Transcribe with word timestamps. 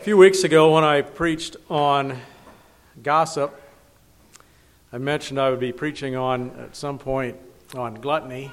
A 0.00 0.02
few 0.02 0.16
weeks 0.16 0.44
ago, 0.44 0.72
when 0.72 0.82
I 0.82 1.02
preached 1.02 1.58
on 1.68 2.18
gossip, 3.02 3.54
I 4.94 4.96
mentioned 4.96 5.38
I 5.38 5.50
would 5.50 5.60
be 5.60 5.72
preaching 5.72 6.16
on, 6.16 6.52
at 6.58 6.74
some 6.74 6.98
point, 6.98 7.36
on 7.74 7.96
gluttony. 7.96 8.50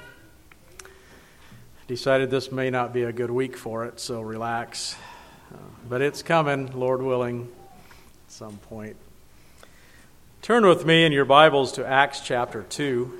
Decided 1.86 2.30
this 2.30 2.52
may 2.52 2.68
not 2.68 2.92
be 2.92 3.04
a 3.04 3.14
good 3.14 3.30
week 3.30 3.56
for 3.56 3.86
it, 3.86 3.98
so 3.98 4.20
relax. 4.20 4.94
Uh, 5.50 5.56
but 5.88 6.02
it's 6.02 6.22
coming, 6.22 6.70
Lord 6.78 7.00
willing, 7.00 7.48
at 8.26 8.30
some 8.30 8.58
point. 8.58 8.96
Turn 10.42 10.66
with 10.66 10.84
me 10.84 11.06
in 11.06 11.12
your 11.12 11.24
Bibles 11.24 11.72
to 11.72 11.86
Acts 11.86 12.20
chapter 12.20 12.64
2. 12.64 13.10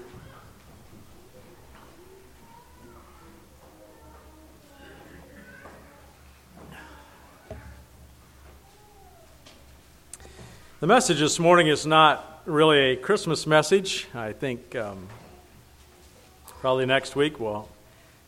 The 10.81 10.87
message 10.87 11.19
this 11.19 11.41
morning 11.41 11.67
is 11.67 11.87
not 11.87 12.41
really 12.47 12.93
a 12.93 12.97
Christmas 12.97 13.49
message. 13.49 14.07
I 14.15 14.33
think 14.33 14.77
um, 14.77 15.09
probably 16.61 16.87
next 16.87 17.17
week 17.17 17.41
we'll 17.41 17.69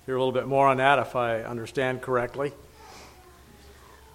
hear 0.05 0.17
a 0.17 0.19
little 0.19 0.33
bit 0.33 0.49
more 0.49 0.67
on 0.67 0.79
that 0.79 0.99
if 0.99 1.15
I 1.15 1.43
understand 1.43 2.03
correctly. 2.03 2.51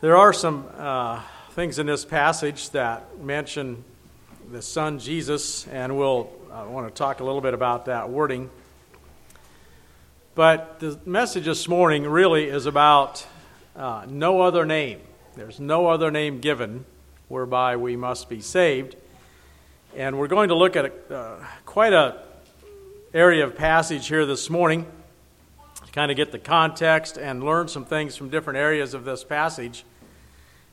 There 0.01 0.17
are 0.17 0.33
some 0.33 0.67
uh, 0.75 1.21
things 1.51 1.79
in 1.79 1.85
this 1.85 2.03
passage 2.03 2.71
that 2.71 3.19
mention 3.19 3.85
the 4.51 4.61
Son 4.61 4.99
Jesus, 4.99 5.65
and 5.69 5.97
we'll 5.97 6.29
want 6.51 6.89
to 6.89 6.93
talk 6.93 7.21
a 7.21 7.23
little 7.23 7.39
bit 7.39 7.53
about 7.53 7.85
that 7.85 8.09
wording. 8.09 8.49
But 10.35 10.81
the 10.81 10.99
message 11.05 11.45
this 11.45 11.69
morning 11.69 12.03
really 12.03 12.49
is 12.49 12.65
about 12.65 13.25
uh, 13.77 14.05
no 14.09 14.41
other 14.41 14.65
name. 14.65 14.99
There's 15.37 15.61
no 15.61 15.87
other 15.87 16.11
name 16.11 16.41
given 16.41 16.83
whereby 17.27 17.77
we 17.77 17.95
must 17.95 18.29
be 18.29 18.41
saved. 18.41 18.95
And 19.95 20.19
we're 20.19 20.27
going 20.27 20.49
to 20.49 20.55
look 20.55 20.75
at 20.75 20.85
a, 20.85 21.15
uh, 21.15 21.45
quite 21.65 21.93
a 21.93 22.21
area 23.13 23.45
of 23.45 23.55
passage 23.55 24.07
here 24.07 24.25
this 24.25 24.49
morning 24.49 24.85
to 25.85 25.91
kind 25.91 26.11
of 26.11 26.17
get 26.17 26.31
the 26.31 26.39
context 26.39 27.17
and 27.17 27.43
learn 27.43 27.67
some 27.67 27.85
things 27.85 28.15
from 28.15 28.29
different 28.29 28.59
areas 28.59 28.93
of 28.93 29.05
this 29.05 29.23
passage. 29.23 29.85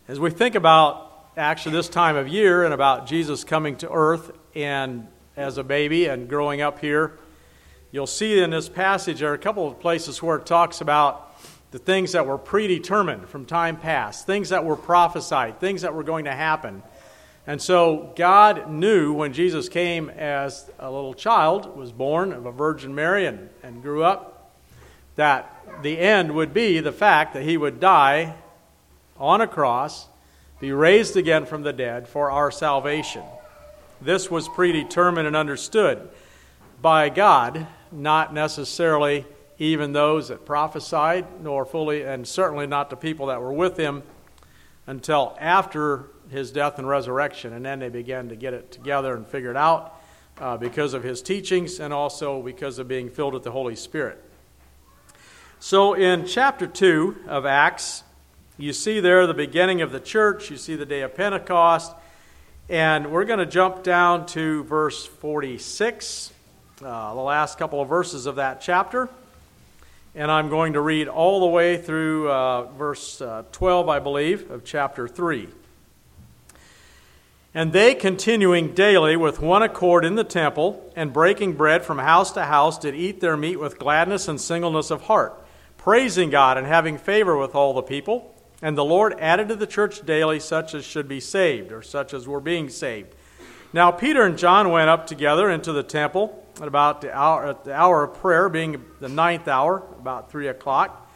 As 0.09 0.19
we 0.19 0.31
think 0.31 0.57
about 0.57 1.29
actually 1.37 1.77
this 1.77 1.89
time 1.89 2.17
of 2.17 2.27
year 2.29 2.65
and 2.65 2.75
about 2.75 3.07
Jesus 3.07 3.45
coming 3.45 3.77
to 3.77 3.91
earth 3.91 4.33
and 4.55 5.07
as 5.37 5.57
a 5.57 5.65
baby 5.65 6.07
and 6.07 6.29
growing 6.29 6.61
up 6.61 6.81
here, 6.81 7.19
you'll 7.93 8.07
see 8.07 8.41
in 8.41 8.51
this 8.51 8.69
passage 8.69 9.21
there 9.21 9.31
are 9.31 9.35
a 9.35 9.39
couple 9.39 9.69
of 9.69 9.79
places 9.79 10.21
where 10.21 10.37
it 10.37 10.45
talks 10.45 10.81
about 10.81 11.32
the 11.73 11.79
things 11.79 12.13
that 12.13 12.27
were 12.27 12.39
predetermined 12.39 13.29
from 13.29 13.47
time 13.47 13.79
past, 13.79 14.27
things 14.27 14.51
that 14.51 14.65
were 14.65 14.77
prophesied, 14.77 15.59
things 15.59 15.83
that 15.83 15.95
were 15.95 16.03
going 16.03 16.27
to 16.27 16.33
happen. 16.33 16.83
And 17.47 17.61
so 17.61 18.13
God 18.15 18.71
knew 18.71 19.15
when 19.15 19.33
Jesus 19.33 19.69
came 19.69 20.11
as 20.11 20.71
a 20.79 20.91
little 20.91 21.15
child, 21.15 21.77
was 21.77 21.91
born 21.91 22.33
of 22.33 22.45
a 22.45 22.53
Virgin 22.53 22.95
Mary, 22.95 23.27
and, 23.27 23.49
and 23.63 23.83
grew 23.83 24.05
up, 24.05 24.53
that 25.17 25.83
the 25.83 25.99
end 25.99 26.35
would 26.35 26.53
be 26.53 26.79
the 26.79 26.93
fact 26.93 27.33
that 27.35 27.43
he 27.43 27.57
would 27.57 27.81
die 27.81 28.35
on 29.19 29.41
a 29.41 29.47
cross, 29.47 30.09
be 30.61 30.73
raised 30.73 31.17
again 31.17 31.47
from 31.47 31.63
the 31.63 31.73
dead 31.73 32.07
for 32.07 32.31
our 32.31 32.51
salvation. 32.51 33.25
This 34.01 34.31
was 34.31 34.47
predetermined 34.49 35.27
and 35.27 35.37
understood 35.37 36.11
by 36.83 37.09
God, 37.09 37.67
not 37.91 38.35
necessarily 38.35 39.25
even 39.63 39.93
those 39.93 40.27
that 40.27 40.45
prophesied, 40.45 41.41
nor 41.41 41.65
fully, 41.65 42.03
and 42.03 42.27
certainly 42.27 42.67
not 42.67 42.91
the 42.91 42.97
people 42.97 43.27
that 43.27 43.41
were 43.41 43.53
with 43.53 43.77
him 43.77 44.03
until 44.89 45.37
after 45.41 46.07
his 46.31 46.51
death 46.51 46.79
and 46.79 46.89
resurrection. 46.89 47.53
And 47.53 47.65
then 47.65 47.79
they 47.79 47.89
began 47.89 48.29
to 48.31 48.37
get 48.37 48.55
it 48.55 48.73
together 48.73 49.15
and 49.15 49.25
figure 49.25 49.53
it 49.53 49.57
out 49.57 50.01
uh, 50.39 50.57
because 50.57 50.95
of 50.95 51.05
his 51.05 51.23
teachings 51.23 51.79
and 51.79 51.95
also 51.95 52.43
because 52.43 52.81
of 52.81 52.89
being 52.89 53.09
filled 53.09 53.35
with 53.35 53.45
the 53.45 53.53
Holy 53.53 53.77
Spirit. 53.77 54.21
So 55.61 55.95
in 55.95 56.27
chapter 56.27 56.67
2 56.67 57.27
of 57.29 57.47
Acts, 57.47 58.03
you 58.59 58.73
see 58.73 58.99
there 58.99 59.29
the 59.29 59.35
beginning 59.35 59.81
of 59.81 59.93
the 59.93 60.01
church, 60.01 60.51
you 60.51 60.57
see 60.57 60.75
the 60.75 60.87
day 60.87 61.03
of 61.03 61.15
Pentecost, 61.15 61.95
and 62.69 63.13
we're 63.13 63.25
going 63.25 63.39
to 63.39 63.47
jump 63.47 63.85
down 63.85 64.27
to 64.27 64.65
verse 64.65 65.07
46, 65.07 66.33
uh, 66.85 67.15
the 67.15 67.21
last 67.21 67.59
couple 67.59 67.81
of 67.81 67.89
verses 67.89 68.27
of 68.27 68.37
that 68.37 68.61
chapter. 68.61 69.09
And 70.15 70.31
I'm 70.31 70.51
going 70.51 70.75
to 70.75 70.81
read 70.81 71.09
all 71.09 71.41
the 71.41 71.47
way 71.47 71.79
through 71.79 72.31
uh, 72.31 72.65
verse 72.73 73.23
uh, 73.23 73.45
12, 73.53 73.89
I 73.89 73.99
believe, 73.99 74.51
of 74.51 74.63
chapter 74.63 75.09
3. 75.09 75.49
And 77.55 77.73
they, 77.73 77.95
continuing 77.95 78.75
daily 78.75 79.17
with 79.17 79.41
one 79.41 79.63
accord 79.63 80.05
in 80.05 80.15
the 80.15 80.25
temple, 80.25 80.93
and 80.95 81.15
breaking 81.15 81.55
bread 81.55 81.83
from 81.83 81.99
house 81.99 82.31
to 82.33 82.45
house, 82.45 82.79
did 82.79 82.95
eat 82.95 83.21
their 83.21 83.39
meat 83.39 83.57
with 83.57 83.79
gladness 83.79 84.29
and 84.29 84.39
singleness 84.39 84.91
of 84.91 85.03
heart, 85.03 85.35
praising 85.79 86.29
God 86.29 86.59
and 86.59 86.67
having 86.67 86.99
favor 86.99 87.37
with 87.37 87.55
all 87.55 87.73
the 87.73 87.83
people. 87.83 88.35
And 88.61 88.77
the 88.77 88.85
Lord 88.85 89.15
added 89.19 89.49
to 89.49 89.57
the 89.57 89.67
church 89.67 90.05
daily 90.05 90.41
such 90.41 90.75
as 90.75 90.85
should 90.85 91.09
be 91.09 91.21
saved, 91.21 91.73
or 91.73 91.81
such 91.81 92.13
as 92.13 92.29
were 92.29 92.41
being 92.41 92.69
saved. 92.69 93.15
Now 93.73 93.91
Peter 93.91 94.25
and 94.25 94.37
John 94.37 94.71
went 94.71 94.91
up 94.91 95.07
together 95.07 95.49
into 95.51 95.73
the 95.73 95.83
temple 95.83 96.42
at 96.61 96.69
about 96.69 97.01
the 97.01 97.17
hour, 97.17 97.47
at 97.47 97.65
the 97.65 97.75
hour 97.75 98.05
of 98.05 98.15
prayer, 98.15 98.49
being 98.49 98.85
the 99.01 99.09
ninth 99.09 99.49
hour, 99.49 99.83
about 99.99 100.31
three 100.31 100.49
o'clock. 100.49 101.11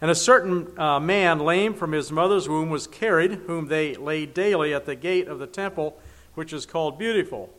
And 0.00 0.10
a 0.10 0.14
certain 0.14 0.78
uh, 0.78 1.00
man, 1.00 1.38
lame 1.38 1.74
from 1.74 1.92
his 1.92 2.12
mother's 2.12 2.48
womb, 2.48 2.68
was 2.68 2.86
carried, 2.86 3.32
whom 3.46 3.68
they 3.68 3.94
laid 3.94 4.34
daily 4.34 4.74
at 4.74 4.84
the 4.84 4.94
gate 4.94 5.28
of 5.28 5.38
the 5.38 5.46
temple, 5.46 5.98
which 6.34 6.52
is 6.52 6.66
called 6.66 6.98
Beautiful, 6.98 7.50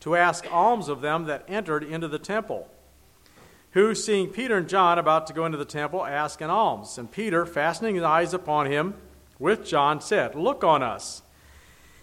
to 0.00 0.14
ask 0.14 0.46
alms 0.52 0.88
of 0.88 1.00
them 1.00 1.24
that 1.24 1.44
entered 1.48 1.82
into 1.82 2.06
the 2.06 2.18
temple. 2.18 2.68
Who, 3.72 3.94
seeing 3.94 4.28
Peter 4.28 4.58
and 4.58 4.68
John 4.68 4.98
about 4.98 5.26
to 5.26 5.32
go 5.32 5.46
into 5.46 5.58
the 5.58 5.64
temple, 5.64 6.04
asked 6.04 6.42
an 6.42 6.50
alms. 6.50 6.98
And 6.98 7.10
Peter, 7.10 7.46
fastening 7.46 7.96
his 7.96 8.04
eyes 8.04 8.34
upon 8.34 8.70
him 8.70 8.94
with 9.38 9.66
John, 9.66 10.00
said, 10.00 10.34
Look 10.34 10.62
on 10.62 10.82
us. 10.82 11.22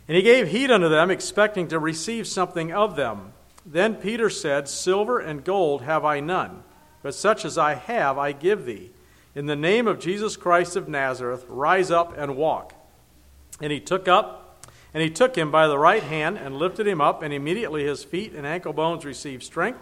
And 0.08 0.18
he 0.18 0.24
gave 0.24 0.50
heed 0.50 0.72
unto 0.72 0.90
them, 0.90 1.12
expecting 1.12 1.68
to 1.68 1.78
receive 1.78 2.28
something 2.28 2.74
of 2.74 2.96
them. 2.96 3.34
Then 3.72 3.96
Peter 3.96 4.32
said, 4.32 4.68
Silver 4.68 5.20
and 5.20 5.44
gold 5.44 5.84
have 5.84 6.04
I 6.04 6.20
none, 6.20 6.64
but 7.04 7.14
such 7.14 7.46
as 7.46 7.56
I 7.56 7.76
have 7.76 8.18
I 8.18 8.32
give 8.32 8.66
thee. 8.66 8.90
In 9.36 9.46
the 9.46 9.56
name 9.56 9.88
of 9.88 10.00
Jesus 10.00 10.36
Christ 10.36 10.76
of 10.76 10.90
Nazareth, 10.90 11.46
rise 11.48 11.92
up 11.92 12.18
and 12.18 12.36
walk. 12.36 12.74
And 13.62 13.72
he 13.72 13.80
took 13.80 14.08
up, 14.08 14.66
and 14.92 15.04
he 15.04 15.10
took 15.12 15.36
him 15.36 15.52
by 15.52 15.68
the 15.68 15.78
right 15.78 16.02
hand 16.02 16.38
and 16.40 16.58
lifted 16.58 16.88
him 16.88 17.00
up, 17.00 17.22
and 17.22 17.32
immediately 17.32 17.86
his 17.86 18.04
feet 18.04 18.34
and 18.34 18.48
ankle 18.48 18.74
bones 18.74 19.06
received 19.06 19.44
strength. 19.44 19.80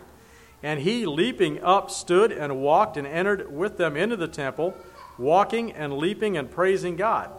And 0.61 0.81
he, 0.81 1.05
leaping 1.05 1.63
up, 1.63 1.89
stood 1.89 2.33
and 2.33 2.57
walked 2.57 2.97
and 2.97 3.07
entered 3.07 3.49
with 3.49 3.77
them 3.77 3.95
into 3.95 4.17
the 4.17 4.27
temple, 4.27 4.75
walking 5.17 5.71
and 5.71 5.93
leaping 5.93 6.35
and 6.35 6.51
praising 6.51 6.97
God. 6.97 7.31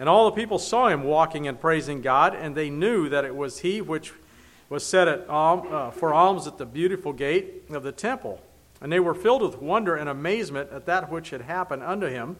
And 0.00 0.08
all 0.08 0.24
the 0.24 0.36
people 0.36 0.58
saw 0.58 0.88
him 0.88 1.04
walking 1.04 1.46
and 1.46 1.60
praising 1.60 2.00
God, 2.00 2.34
and 2.34 2.56
they 2.56 2.70
knew 2.70 3.08
that 3.08 3.24
it 3.24 3.36
was 3.36 3.60
he 3.60 3.80
which 3.80 4.12
was 4.68 4.84
set 4.84 5.08
at, 5.08 5.28
uh, 5.28 5.90
for 5.90 6.12
alms 6.12 6.46
at 6.46 6.58
the 6.58 6.66
beautiful 6.66 7.12
gate 7.12 7.64
of 7.70 7.82
the 7.82 7.92
temple. 7.92 8.40
And 8.80 8.92
they 8.92 9.00
were 9.00 9.14
filled 9.14 9.42
with 9.42 9.60
wonder 9.60 9.96
and 9.96 10.08
amazement 10.08 10.70
at 10.72 10.86
that 10.86 11.10
which 11.10 11.30
had 11.30 11.42
happened 11.42 11.82
unto 11.82 12.06
him. 12.06 12.36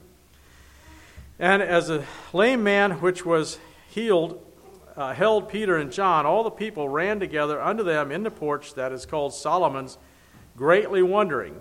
And 1.39 1.63
as 1.63 1.91
a 1.91 2.05
lame 2.33 2.63
man 2.63 2.93
which 3.01 3.25
was 3.25 3.59
healed 3.89 4.43
uh, 4.97 5.13
held 5.13 5.49
Peter 5.49 5.77
and 5.77 5.93
John, 5.93 6.25
all 6.25 6.43
the 6.43 6.51
people 6.51 6.89
ran 6.89 7.21
together 7.21 7.61
unto 7.61 7.83
them 7.83 8.11
in 8.11 8.23
the 8.23 8.31
porch 8.31 8.75
that 8.75 8.93
is 8.93 9.05
called 9.05 9.35
Solomon's, 9.35 9.99
greatly 10.57 11.03
wondering. 11.03 11.55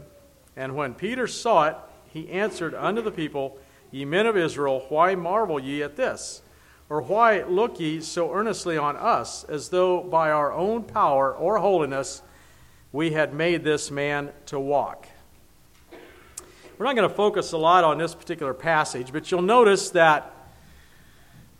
And 0.55 0.75
when 0.75 0.93
Peter 0.93 1.27
saw 1.27 1.65
it, 1.65 1.75
he 2.07 2.29
answered 2.29 2.73
unto 2.73 3.01
the 3.01 3.11
people, 3.11 3.57
Ye 3.91 4.05
men 4.05 4.25
of 4.25 4.37
Israel, 4.37 4.85
why 4.87 5.15
marvel 5.15 5.59
ye 5.59 5.83
at 5.83 5.97
this? 5.97 6.41
Or 6.87 7.01
why 7.01 7.43
look 7.43 7.79
ye 7.79 7.99
so 8.01 8.31
earnestly 8.31 8.77
on 8.77 8.95
us, 8.95 9.43
as 9.45 9.69
though 9.69 10.01
by 10.01 10.29
our 10.29 10.51
own 10.51 10.83
power 10.83 11.33
or 11.33 11.57
holiness 11.57 12.21
we 12.91 13.11
had 13.11 13.33
made 13.33 13.63
this 13.63 13.89
man 13.89 14.31
to 14.47 14.59
walk? 14.59 15.07
We're 16.77 16.85
not 16.85 16.95
going 16.95 17.09
to 17.09 17.15
focus 17.15 17.53
a 17.53 17.57
lot 17.57 17.83
on 17.83 17.97
this 17.97 18.13
particular 18.13 18.53
passage, 18.53 19.11
but 19.11 19.31
you'll 19.31 19.41
notice 19.41 19.89
that, 19.91 20.31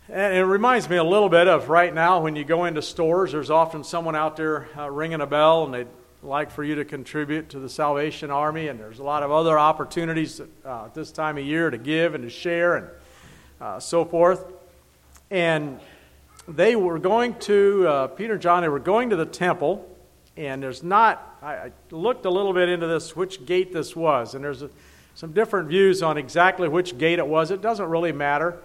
and 0.08 0.36
it 0.36 0.44
reminds 0.44 0.88
me 0.88 0.96
a 0.96 1.04
little 1.04 1.28
bit 1.28 1.48
of 1.48 1.68
right 1.68 1.92
now 1.92 2.20
when 2.20 2.36
you 2.36 2.44
go 2.44 2.66
into 2.66 2.80
stores, 2.80 3.32
there's 3.32 3.50
often 3.50 3.82
someone 3.82 4.14
out 4.14 4.36
there 4.36 4.68
uh, 4.78 4.88
ringing 4.90 5.22
a 5.22 5.26
bell 5.26 5.64
and 5.64 5.74
they'd 5.74 5.88
like 6.22 6.50
for 6.50 6.62
you 6.62 6.76
to 6.76 6.84
contribute 6.84 7.48
to 7.48 7.58
the 7.58 7.68
Salvation 7.68 8.30
Army, 8.30 8.68
and 8.68 8.78
there's 8.78 8.98
a 8.98 9.04
lot 9.04 9.22
of 9.22 9.32
other 9.32 9.58
opportunities 9.58 10.40
uh, 10.40 10.84
at 10.84 10.94
this 10.94 11.10
time 11.10 11.38
of 11.38 11.44
year 11.44 11.70
to 11.70 11.78
give 11.78 12.14
and 12.14 12.22
to 12.22 12.30
share 12.30 12.76
and 12.76 12.88
uh, 13.60 13.80
so 13.80 14.04
forth. 14.04 14.44
And 15.30 15.80
they 16.48 16.76
were 16.76 16.98
going 16.98 17.34
to, 17.40 17.86
uh, 17.88 18.06
Peter 18.08 18.34
and 18.34 18.42
John, 18.42 18.62
they 18.62 18.68
were 18.68 18.78
going 18.78 19.10
to 19.10 19.16
the 19.16 19.26
temple. 19.26 19.88
And 20.36 20.62
there's 20.62 20.82
not, 20.82 21.38
I, 21.42 21.54
I 21.54 21.72
looked 21.90 22.26
a 22.26 22.30
little 22.30 22.52
bit 22.52 22.68
into 22.68 22.86
this, 22.86 23.16
which 23.16 23.44
gate 23.46 23.72
this 23.72 23.96
was. 23.96 24.34
And 24.34 24.44
there's 24.44 24.62
a, 24.62 24.70
some 25.14 25.32
different 25.32 25.68
views 25.68 26.02
on 26.02 26.18
exactly 26.18 26.68
which 26.68 26.98
gate 26.98 27.18
it 27.18 27.26
was. 27.26 27.50
It 27.50 27.62
doesn't 27.62 27.88
really 27.88 28.12
matter. 28.12 28.62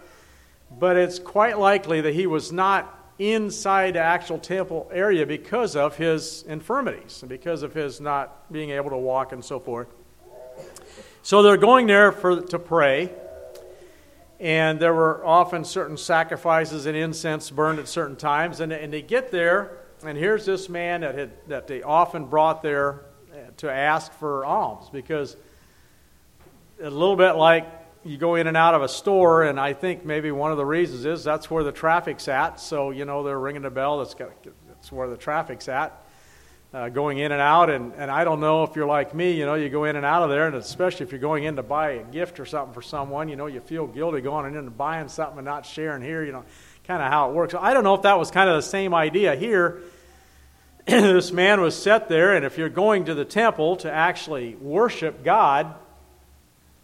but 0.79 0.97
it's 0.97 1.19
quite 1.19 1.59
likely 1.59 2.01
that 2.01 2.13
he 2.13 2.27
was 2.27 2.51
not 2.51 2.97
inside 3.19 3.95
the 3.95 3.99
actual 3.99 4.39
temple 4.39 4.89
area 4.93 5.25
because 5.25 5.75
of 5.75 5.95
his 5.97 6.43
infirmities 6.43 7.21
and 7.21 7.29
because 7.29 7.61
of 7.63 7.73
his 7.73 8.01
not 8.01 8.51
being 8.51 8.71
able 8.71 8.89
to 8.89 8.97
walk 8.97 9.31
and 9.31 9.43
so 9.43 9.59
forth. 9.59 9.87
So 11.23 11.43
they're 11.43 11.57
going 11.57 11.87
there 11.87 12.11
for, 12.11 12.41
to 12.41 12.57
pray, 12.57 13.11
and 14.41 14.79
there 14.79 14.93
were 14.93 15.23
often 15.23 15.63
certain 15.63 15.95
sacrifices 15.95 16.87
and 16.87 16.97
incense 16.97 17.51
burned 17.51 17.77
at 17.77 17.87
certain 17.87 18.15
times. 18.15 18.59
And, 18.59 18.73
and 18.73 18.91
they 18.91 19.03
get 19.03 19.29
there, 19.29 19.77
and 20.03 20.17
here's 20.17 20.47
this 20.47 20.67
man 20.67 21.01
that, 21.01 21.13
had, 21.13 21.31
that 21.47 21.67
they 21.67 21.83
often 21.83 22.25
brought 22.25 22.63
there 22.63 23.05
eh, 23.35 23.51
to 23.57 23.71
ask 23.71 24.11
for 24.13 24.43
alms 24.43 24.89
because 24.91 25.37
a 26.81 26.89
little 26.89 27.15
bit 27.15 27.33
like 27.33 27.67
you 28.03 28.17
go 28.17 28.33
in 28.33 28.47
and 28.47 28.57
out 28.57 28.73
of 28.73 28.81
a 28.81 28.89
store, 28.89 29.43
and 29.43 29.59
I 29.59 29.73
think 29.73 30.05
maybe 30.05 30.31
one 30.31 30.49
of 30.49 30.57
the 30.57 30.65
reasons 30.65 31.05
is 31.05 31.23
that's 31.23 31.51
where 31.51 31.63
the 31.63 31.71
traffic's 31.71 32.27
at. 32.27 32.59
So, 32.59 32.89
you 32.89 33.05
know, 33.05 33.21
they're 33.21 33.39
ringing 33.39 33.61
the 33.61 33.69
bell, 33.69 33.99
that's, 33.99 34.15
got, 34.15 34.31
that's 34.67 34.91
where 34.91 35.07
the 35.07 35.17
traffic's 35.17 35.67
at. 35.67 36.03
Uh, 36.73 36.87
going 36.87 37.17
in 37.17 37.33
and 37.33 37.41
out, 37.41 37.69
and, 37.69 37.93
and 37.97 38.09
I 38.09 38.23
don't 38.23 38.39
know 38.39 38.63
if 38.63 38.77
you're 38.77 38.87
like 38.87 39.13
me, 39.13 39.33
you 39.33 39.45
know, 39.45 39.55
you 39.55 39.67
go 39.67 39.83
in 39.83 39.97
and 39.97 40.05
out 40.05 40.23
of 40.23 40.29
there, 40.29 40.47
and 40.47 40.55
especially 40.55 41.05
if 41.05 41.11
you're 41.11 41.19
going 41.19 41.43
in 41.43 41.57
to 41.57 41.63
buy 41.63 41.91
a 41.91 42.03
gift 42.03 42.39
or 42.39 42.45
something 42.45 42.73
for 42.73 42.81
someone, 42.81 43.27
you 43.27 43.35
know, 43.35 43.47
you 43.47 43.59
feel 43.59 43.87
guilty 43.87 44.21
going 44.21 44.45
in 44.45 44.57
and 44.57 44.77
buying 44.77 45.09
something 45.09 45.37
and 45.37 45.43
not 45.43 45.65
sharing 45.65 46.01
here, 46.01 46.23
you 46.23 46.31
know, 46.31 46.45
kind 46.87 47.03
of 47.03 47.11
how 47.11 47.29
it 47.29 47.33
works. 47.33 47.53
I 47.59 47.73
don't 47.73 47.83
know 47.83 47.95
if 47.95 48.03
that 48.03 48.17
was 48.17 48.31
kind 48.31 48.49
of 48.49 48.55
the 48.55 48.61
same 48.61 48.93
idea 48.93 49.35
here. 49.35 49.81
this 50.85 51.33
man 51.33 51.59
was 51.59 51.75
set 51.75 52.07
there, 52.07 52.35
and 52.35 52.45
if 52.45 52.57
you're 52.57 52.69
going 52.69 53.03
to 53.03 53.13
the 53.15 53.25
temple 53.25 53.75
to 53.77 53.91
actually 53.91 54.55
worship 54.55 55.25
God, 55.25 55.75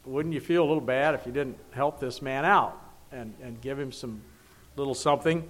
wouldn't 0.03 0.33
you 0.33 0.41
feel 0.41 0.63
a 0.63 0.67
little 0.67 0.81
bad 0.81 1.15
if 1.15 1.25
you 1.25 1.31
didn't 1.31 1.57
help 1.71 2.01
this 2.01 2.21
man 2.21 2.43
out 2.43 2.77
and, 3.13 3.33
and 3.41 3.61
give 3.61 3.79
him 3.79 3.93
some 3.93 4.21
little 4.75 4.93
something? 4.93 5.47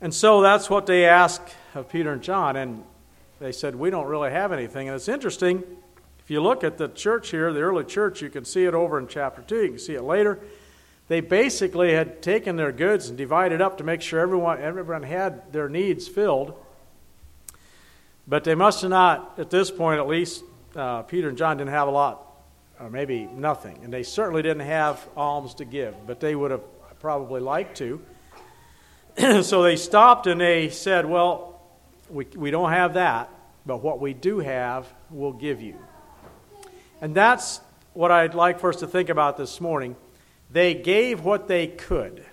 And 0.00 0.12
so 0.12 0.42
that's 0.42 0.68
what 0.68 0.86
they 0.86 1.04
ask 1.04 1.40
of 1.74 1.88
Peter 1.88 2.12
and 2.12 2.20
John, 2.20 2.56
and 2.56 2.82
they 3.38 3.52
said, 3.52 3.74
We 3.74 3.90
don't 3.90 4.06
really 4.06 4.30
have 4.30 4.52
anything. 4.52 4.88
And 4.88 4.96
it's 4.96 5.08
interesting, 5.08 5.62
if 6.18 6.30
you 6.30 6.40
look 6.40 6.64
at 6.64 6.78
the 6.78 6.88
church 6.88 7.30
here, 7.30 7.52
the 7.52 7.60
early 7.60 7.84
church, 7.84 8.22
you 8.22 8.30
can 8.30 8.44
see 8.44 8.64
it 8.64 8.74
over 8.74 8.98
in 8.98 9.06
chapter 9.06 9.42
2, 9.42 9.62
you 9.62 9.68
can 9.70 9.78
see 9.78 9.94
it 9.94 10.02
later. 10.02 10.40
They 11.08 11.20
basically 11.20 11.92
had 11.92 12.20
taken 12.20 12.56
their 12.56 12.72
goods 12.72 13.08
and 13.08 13.16
divided 13.16 13.60
up 13.60 13.78
to 13.78 13.84
make 13.84 14.02
sure 14.02 14.18
everyone, 14.18 14.60
everyone 14.60 15.04
had 15.04 15.52
their 15.52 15.68
needs 15.68 16.08
filled. 16.08 16.54
But 18.26 18.42
they 18.42 18.56
must 18.56 18.82
have 18.82 18.90
not, 18.90 19.34
at 19.38 19.50
this 19.50 19.70
point 19.70 20.00
at 20.00 20.08
least, 20.08 20.42
uh, 20.74 21.02
Peter 21.02 21.28
and 21.28 21.38
John 21.38 21.58
didn't 21.58 21.70
have 21.70 21.86
a 21.86 21.92
lot 21.92 22.26
or 22.80 22.90
maybe 22.90 23.28
nothing. 23.32 23.80
And 23.82 23.92
they 23.92 24.02
certainly 24.02 24.42
didn't 24.42 24.66
have 24.66 25.06
alms 25.16 25.54
to 25.54 25.64
give, 25.64 25.94
but 26.06 26.20
they 26.20 26.34
would 26.34 26.50
have 26.50 26.62
probably 27.00 27.40
liked 27.40 27.76
to. 27.78 28.02
so 29.42 29.62
they 29.62 29.76
stopped 29.76 30.26
and 30.26 30.40
they 30.40 30.68
said, 30.68 31.06
Well, 31.06 31.55
we, 32.10 32.26
we 32.36 32.50
don't 32.50 32.70
have 32.70 32.94
that, 32.94 33.30
but 33.64 33.82
what 33.82 34.00
we 34.00 34.14
do 34.14 34.38
have, 34.38 34.86
we'll 35.10 35.32
give 35.32 35.60
you. 35.60 35.76
And 37.00 37.14
that's 37.14 37.60
what 37.94 38.10
I'd 38.10 38.34
like 38.34 38.60
for 38.60 38.70
us 38.70 38.76
to 38.76 38.86
think 38.86 39.08
about 39.08 39.36
this 39.36 39.60
morning. 39.60 39.96
They 40.50 40.74
gave 40.74 41.24
what 41.24 41.48
they 41.48 41.66
could. 41.66 42.24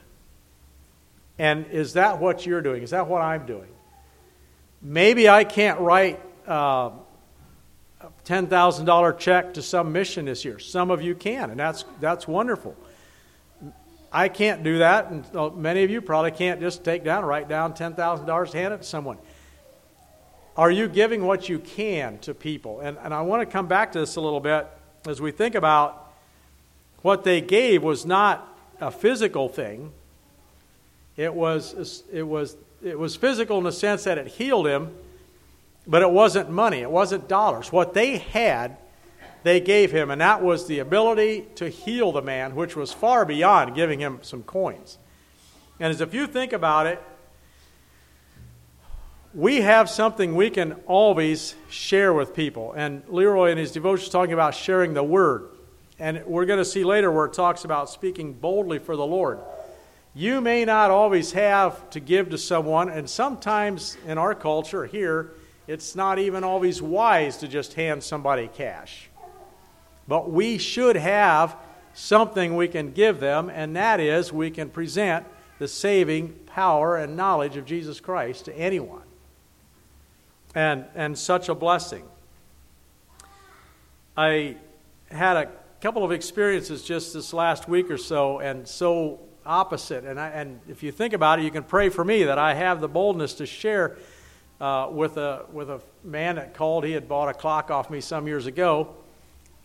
And 1.40 1.66
is 1.68 1.94
that 1.94 2.20
what 2.20 2.46
you're 2.46 2.62
doing? 2.62 2.84
Is 2.84 2.92
that 2.92 3.08
what 3.08 3.22
I'm 3.22 3.46
doing? 3.46 3.70
Maybe 4.81 5.28
I 5.30 5.44
can't 5.44 5.80
write 5.80 6.19
uh, 6.48 6.92
$10,000 8.26 9.18
check 9.18 9.54
to 9.56 9.62
some 9.62 9.92
mission 9.92 10.26
this 10.26 10.46
year. 10.46 10.60
Some 10.60 10.92
of 10.92 11.02
you 11.02 11.16
can, 11.16 11.50
and 11.50 11.60
that's, 11.60 11.86
that's 12.00 12.28
wonderful. 12.28 12.76
I 14.12 14.30
can't 14.30 14.64
do 14.64 14.80
that, 14.80 15.10
and 15.10 15.58
many 15.58 15.84
of 15.84 15.90
you 15.90 16.00
probably 16.02 16.31
can't 16.31 16.60
just 16.60 16.84
take 16.84 17.04
down, 17.04 17.26
write 17.26 17.50
down 17.50 17.74
$10,000 17.74 18.52
to 18.52 18.58
hand 18.58 18.74
it 18.74 18.78
to 18.78 18.84
someone. 18.84 19.18
Are 20.56 20.70
you 20.70 20.88
giving 20.88 21.26
what 21.26 21.50
you 21.50 21.58
can 21.58 22.20
to 22.20 22.34
people? 22.34 22.80
And, 22.80 22.98
and 23.04 23.14
I 23.14 23.22
want 23.22 23.42
to 23.42 23.46
come 23.52 23.68
back 23.68 23.92
to 23.94 24.00
this 24.00 24.16
a 24.18 24.22
little 24.22 24.40
bit 24.40 24.68
as 25.08 25.20
we 25.20 25.32
think 25.32 25.56
about 25.56 26.14
what 27.02 27.24
they 27.24 27.42
gave 27.42 27.82
was 27.82 28.06
not 28.06 28.48
a 28.80 28.92
physical 28.92 29.50
thing. 29.50 29.92
It 31.18 31.34
was, 31.34 32.04
it 32.12 32.24
was, 32.24 32.56
it 32.84 32.98
was 32.98 33.16
physical 33.16 33.58
in 33.58 33.64
the 33.64 33.72
sense 33.72 34.04
that 34.04 34.18
it 34.18 34.28
healed 34.28 34.68
him, 34.68 34.92
but 35.88 36.02
it 36.02 36.12
wasn't 36.12 36.50
money, 36.50 36.80
it 36.80 36.92
wasn't 36.92 37.28
dollars. 37.28 37.72
What 37.72 37.94
they 37.96 38.18
had, 38.18 38.78
they 39.42 39.60
gave 39.60 39.92
him, 39.92 40.12
and 40.12 40.22
that 40.22 40.44
was 40.44 40.68
the 40.68 40.80
ability 40.80 41.46
to 41.56 41.68
heal 41.68 42.12
the 42.12 42.22
man, 42.22 42.56
which 42.56 42.76
was 42.76 42.94
far 42.94 43.26
beyond 43.26 43.76
giving 43.76 44.00
him 44.00 44.20
some 44.22 44.44
coins. 44.44 44.98
And 45.80 45.90
as 45.92 46.00
if 46.00 46.14
you 46.14 46.28
think 46.28 46.54
about 46.54 46.86
it, 46.86 47.02
we 49.33 49.62
have 49.62 49.89
something 49.89 50.35
we 50.35 50.50
can 50.50 50.74
always 50.85 51.56
share 51.69 52.13
with 52.13 52.35
people. 52.35 52.74
And 52.74 53.01
Leroy 53.07 53.51
in 53.51 53.57
his 53.57 53.71
devotion 53.71 54.06
is 54.06 54.12
talking 54.12 54.33
about 54.33 54.53
sharing 54.53 54.94
the 54.94 55.03
word. 55.03 55.50
And 55.97 56.24
we're 56.25 56.45
going 56.45 56.59
to 56.59 56.65
see 56.65 56.83
later 56.83 57.12
where 57.12 57.25
it 57.25 57.33
talks 57.33 57.65
about 57.65 57.89
speaking 57.89 58.33
boldly 58.33 58.80
for 58.80 58.95
the 58.95 59.06
Lord. 59.06 59.39
You 60.13 60.41
may 60.41 60.65
not 60.65 60.91
always 60.91 61.31
have 61.31 61.89
to 61.91 62.00
give 62.00 62.30
to 62.30 62.38
someone, 62.38 62.89
and 62.89 63.09
sometimes 63.09 63.97
in 64.06 64.19
our 64.19 64.35
culture 64.35 64.85
here, 64.85 65.31
it's 65.65 65.95
not 65.95 66.19
even 66.19 66.44
always 66.44 66.81
wise 66.81 67.38
to 67.38 67.47
just 67.47 67.74
hand 67.74 68.03
somebody 68.03 68.47
cash. 68.47 69.09
But 70.07 70.30
we 70.30 70.59
should 70.59 70.97
have 70.97 71.56
something 71.95 72.56
we 72.56 72.68
can 72.68 72.91
give 72.91 73.19
them, 73.19 73.50
and 73.50 73.75
that 73.75 74.00
is 74.00 74.31
we 74.31 74.51
can 74.51 74.69
present 74.69 75.25
the 75.57 75.68
saving 75.68 76.33
power 76.45 76.97
and 76.97 77.15
knowledge 77.15 77.56
of 77.56 77.65
Jesus 77.65 78.00
Christ 78.00 78.45
to 78.45 78.56
anyone. 78.56 79.03
And, 80.56 80.86
and 80.94 81.18
such 81.18 81.50
a 81.50 81.56
blessing. 81.56 82.04
I 84.16 84.58
had 85.10 85.38
a 85.38 85.50
couple 85.82 86.04
of 86.04 86.12
experiences 86.12 86.84
just 86.84 87.14
this 87.14 87.34
last 87.34 87.68
week 87.68 87.90
or 87.90 87.98
so, 87.98 88.40
and 88.40 88.68
so 88.68 89.20
opposite. 89.46 90.04
And, 90.06 90.20
I, 90.20 90.30
and 90.30 90.60
if 90.70 90.84
you 90.84 90.92
think 90.92 91.14
about 91.14 91.40
it, 91.40 91.44
you 91.44 91.52
can 91.52 91.64
pray 91.64 91.90
for 91.90 92.06
me 92.06 92.24
that 92.24 92.38
I 92.38 92.54
have 92.54 92.82
the 92.82 92.88
boldness 92.88 93.34
to 93.36 93.46
share 93.46 93.98
uh, 94.62 94.88
with, 94.92 95.18
a, 95.18 95.46
with 95.52 95.70
a 95.70 95.82
man 96.04 96.36
that 96.36 96.54
called. 96.54 96.86
He 96.86 96.92
had 96.92 97.08
bought 97.08 97.30
a 97.30 97.34
clock 97.34 97.72
off 97.72 97.90
me 97.90 98.02
some 98.02 98.28
years 98.28 98.46
ago, 98.46 98.96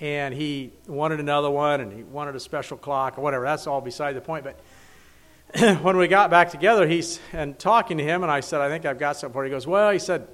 and 0.00 0.34
he 0.34 0.72
wanted 0.86 1.20
another 1.20 1.50
one, 1.50 1.80
and 1.80 1.92
he 1.92 2.02
wanted 2.02 2.34
a 2.34 2.40
special 2.40 2.76
clock 2.76 3.18
or 3.18 3.20
whatever. 3.20 3.44
That's 3.44 3.66
all 3.66 3.80
beside 3.80 4.14
the 4.14 4.20
point. 4.20 4.44
But 4.44 5.78
when 5.82 5.96
we 5.98 6.08
got 6.08 6.30
back 6.30 6.50
together, 6.50 6.88
he's 6.88 7.20
and 7.32 7.58
talking 7.58 7.98
to 7.98 8.04
him, 8.04 8.22
and 8.22 8.32
I 8.32 8.40
said, 8.40 8.60
"I 8.60 8.68
think 8.68 8.84
I've 8.86 8.98
got 8.98 9.16
something 9.16 9.32
for 9.32 9.44
you." 9.44 9.50
He 9.50 9.56
goes, 9.56 9.66
"Well," 9.66 9.90
he 9.90 9.98
said, 9.98 10.26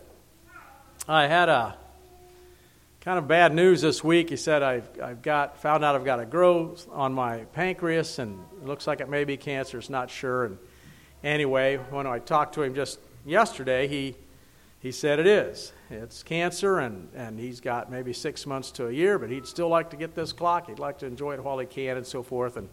"I 1.09 1.27
had 1.27 1.49
a 1.49 1.77
kind 3.01 3.19
of 3.19 3.29
bad 3.29 3.55
news 3.55 3.83
this 3.83 4.03
week." 4.03 4.31
He 4.31 4.37
said, 4.37 4.63
"I've 4.63 4.89
I've 5.03 5.23
got 5.23 5.61
found 5.61 5.85
out 5.85 5.95
I've 5.95 6.05
got 6.05 6.21
a 6.21 6.27
growth 6.27 6.87
on 6.93 7.13
my 7.13 7.39
pancreas, 7.53 8.19
and 8.19 8.39
it 8.63 8.67
looks 8.67 8.87
like 8.87 9.01
it 9.01 9.09
may 9.09 9.25
be 9.25 9.37
cancer. 9.37 9.79
It's 9.79 9.91
not 9.91 10.11
sure." 10.11 10.45
And 10.45 10.59
anyway, 11.23 11.77
when 11.91 12.07
I 12.07 12.19
talked 12.19 12.55
to 12.55 12.63
him 12.63 12.75
just 12.75 12.99
yesterday, 13.25 13.87
he 13.89 14.17
he 14.85 14.93
said 14.93 15.19
it 15.19 15.27
is. 15.27 15.73
It's 15.89 16.23
cancer, 16.23 16.79
and, 16.79 17.09
and 17.15 17.41
he's 17.41 17.59
got 17.59 17.91
maybe 17.91 18.13
six 18.13 18.45
months 18.45 18.71
to 18.73 18.89
a 18.89 18.93
year, 18.93 19.19
but 19.19 19.31
he'd 19.31 19.47
still 19.47 19.69
like 19.69 19.89
to 19.91 19.97
get 19.97 20.15
this 20.15 20.31
clock. 20.31 20.69
He'd 20.69 20.79
like 20.79 20.99
to 20.99 21.07
enjoy 21.07 21.33
it 21.33 21.43
while 21.43 21.59
he 21.59 21.65
can, 21.65 21.97
and 21.97 22.07
so 22.07 22.23
forth. 22.23 22.59
And 22.59 22.69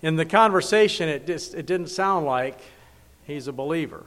in 0.00 0.16
the 0.16 0.24
conversation, 0.24 1.10
it, 1.10 1.26
just, 1.26 1.52
it 1.52 1.66
didn't 1.66 1.88
sound 1.88 2.24
like 2.24 2.58
he's 3.24 3.46
a 3.46 3.52
believer. 3.52 4.06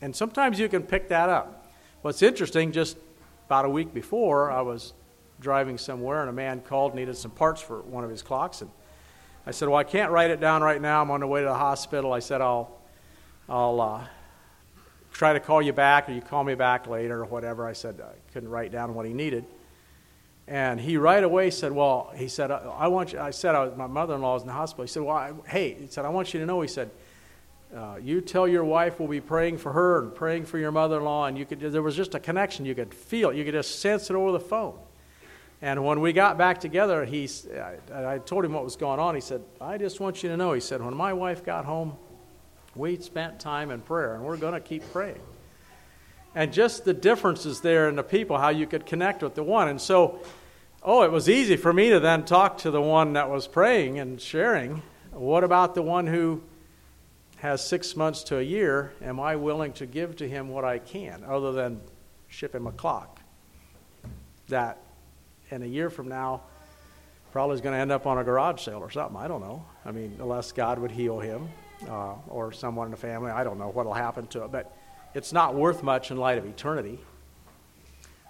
And 0.00 0.16
sometimes 0.16 0.58
you 0.58 0.70
can 0.70 0.84
pick 0.84 1.10
that 1.10 1.28
up. 1.28 1.61
What's 2.02 2.20
interesting, 2.20 2.72
just 2.72 2.96
about 3.46 3.64
a 3.64 3.68
week 3.68 3.94
before, 3.94 4.50
I 4.50 4.62
was 4.62 4.92
driving 5.38 5.78
somewhere, 5.78 6.20
and 6.20 6.28
a 6.28 6.32
man 6.32 6.60
called, 6.60 6.96
needed 6.96 7.16
some 7.16 7.30
parts 7.30 7.62
for 7.62 7.80
one 7.82 8.02
of 8.02 8.10
his 8.10 8.22
clocks. 8.22 8.60
And 8.60 8.72
I 9.46 9.52
said, 9.52 9.68
Well, 9.68 9.78
I 9.78 9.84
can't 9.84 10.10
write 10.10 10.30
it 10.30 10.40
down 10.40 10.62
right 10.62 10.82
now. 10.82 11.00
I'm 11.00 11.12
on 11.12 11.20
the 11.20 11.28
way 11.28 11.42
to 11.42 11.46
the 11.46 11.54
hospital. 11.54 12.12
I 12.12 12.18
said, 12.18 12.40
I'll, 12.40 12.76
I'll, 13.48 13.80
uh, 13.80 14.04
try 15.12 15.32
to 15.32 15.38
call 15.38 15.62
you 15.62 15.72
back 15.72 16.08
or 16.08 16.12
you 16.12 16.20
call 16.20 16.42
me 16.42 16.56
back 16.56 16.88
later 16.88 17.20
or 17.20 17.26
whatever. 17.26 17.68
I 17.68 17.72
said 17.72 18.00
I 18.00 18.14
couldn't 18.32 18.48
write 18.48 18.72
down 18.72 18.94
what 18.94 19.06
he 19.06 19.12
needed. 19.12 19.44
And 20.48 20.80
he 20.80 20.96
right 20.96 21.22
away 21.22 21.50
said, 21.50 21.70
Well, 21.70 22.10
he 22.16 22.26
said, 22.26 22.50
I 22.50 22.88
want 22.88 23.12
you, 23.12 23.20
I 23.20 23.30
said, 23.30 23.54
I 23.54 23.64
was, 23.64 23.76
my 23.76 23.86
mother 23.86 24.16
in 24.16 24.22
law 24.22 24.34
is 24.34 24.42
in 24.42 24.48
the 24.48 24.54
hospital. 24.54 24.82
He 24.84 24.88
said, 24.88 25.04
Well, 25.04 25.16
I, 25.16 25.32
hey, 25.46 25.74
he 25.74 25.86
said, 25.86 26.04
I 26.04 26.08
want 26.08 26.34
you 26.34 26.40
to 26.40 26.46
know, 26.46 26.60
he 26.62 26.68
said, 26.68 26.90
uh, 27.76 27.96
you 28.02 28.20
tell 28.20 28.46
your 28.46 28.64
wife 28.64 29.00
we'll 29.00 29.08
be 29.08 29.20
praying 29.20 29.58
for 29.58 29.72
her 29.72 30.00
and 30.00 30.14
praying 30.14 30.44
for 30.44 30.58
your 30.58 30.70
mother-in-law 30.70 31.26
and 31.26 31.38
you 31.38 31.46
could 31.46 31.60
there 31.60 31.82
was 31.82 31.96
just 31.96 32.14
a 32.14 32.20
connection. 32.20 32.64
You 32.64 32.74
could 32.74 32.92
feel 32.92 33.30
it. 33.30 33.36
You 33.36 33.44
could 33.44 33.54
just 33.54 33.80
sense 33.80 34.10
it 34.10 34.16
over 34.16 34.32
the 34.32 34.40
phone. 34.40 34.78
And 35.62 35.84
when 35.84 36.00
we 36.00 36.12
got 36.12 36.36
back 36.36 36.60
together 36.60 37.04
he 37.04 37.28
I, 37.94 38.14
I 38.14 38.18
told 38.18 38.44
him 38.44 38.52
what 38.52 38.64
was 38.64 38.76
going 38.76 39.00
on. 39.00 39.14
He 39.14 39.20
said 39.20 39.42
i 39.60 39.78
just 39.78 40.00
want 40.00 40.22
you 40.22 40.28
to 40.28 40.36
know 40.36 40.52
he 40.52 40.60
said 40.60 40.82
when 40.82 40.94
my 40.94 41.12
wife 41.12 41.44
got 41.44 41.64
home 41.64 41.96
we 42.74 42.96
spent 42.96 43.38
time 43.38 43.70
in 43.70 43.80
prayer, 43.80 44.14
and 44.14 44.24
we're 44.24 44.38
going 44.38 44.54
to 44.54 44.60
keep 44.60 44.82
praying. 44.92 45.20
And 46.34 46.52
just 46.52 46.84
the 46.84 46.94
differences 46.94 47.60
there 47.60 47.88
in 47.88 47.96
the 47.96 48.02
people, 48.02 48.38
how 48.38 48.48
you 48.48 48.66
could 48.66 48.86
connect 48.86 49.22
with 49.22 49.34
the 49.34 49.42
one. 49.42 49.68
And 49.68 49.78
so, 49.80 50.20
oh, 50.82 51.02
it 51.02 51.12
was 51.12 51.28
easy 51.28 51.56
for 51.56 51.72
me 51.72 51.90
to 51.90 52.00
then 52.00 52.24
talk 52.24 52.58
to 52.58 52.70
the 52.70 52.80
one 52.80 53.12
that 53.12 53.28
was 53.28 53.46
praying 53.46 53.98
and 53.98 54.18
sharing. 54.18 54.82
What 55.10 55.44
about 55.44 55.74
the 55.74 55.82
one 55.82 56.06
who 56.06 56.42
has 57.42 57.60
six 57.60 57.96
months 57.96 58.22
to 58.22 58.38
a 58.38 58.42
year? 58.42 58.92
Am 59.02 59.18
I 59.18 59.34
willing 59.34 59.72
to 59.72 59.84
give 59.84 60.14
to 60.18 60.28
him 60.28 60.48
what 60.48 60.64
I 60.64 60.78
can, 60.78 61.24
other 61.24 61.50
than 61.50 61.80
ship 62.28 62.54
him 62.54 62.68
a 62.68 62.72
clock? 62.72 63.20
That 64.46 64.78
in 65.50 65.64
a 65.64 65.66
year 65.66 65.90
from 65.90 66.06
now, 66.06 66.42
probably 67.32 67.54
is 67.54 67.60
going 67.60 67.74
to 67.74 67.80
end 67.80 67.90
up 67.90 68.06
on 68.06 68.18
a 68.18 68.22
garage 68.22 68.60
sale 68.60 68.78
or 68.78 68.92
something. 68.92 69.16
I 69.16 69.26
don't 69.26 69.40
know. 69.40 69.64
I 69.84 69.90
mean, 69.90 70.16
unless 70.20 70.52
God 70.52 70.78
would 70.78 70.92
heal 70.92 71.18
him 71.18 71.48
uh, 71.88 72.14
or 72.28 72.52
someone 72.52 72.86
in 72.86 72.90
the 72.92 72.96
family. 72.96 73.32
I 73.32 73.42
don't 73.42 73.58
know 73.58 73.70
what 73.70 73.86
will 73.86 73.92
happen 73.92 74.28
to 74.28 74.44
it, 74.44 74.52
but 74.52 74.72
it's 75.12 75.32
not 75.32 75.56
worth 75.56 75.82
much 75.82 76.12
in 76.12 76.18
light 76.18 76.38
of 76.38 76.46
eternity. 76.46 77.00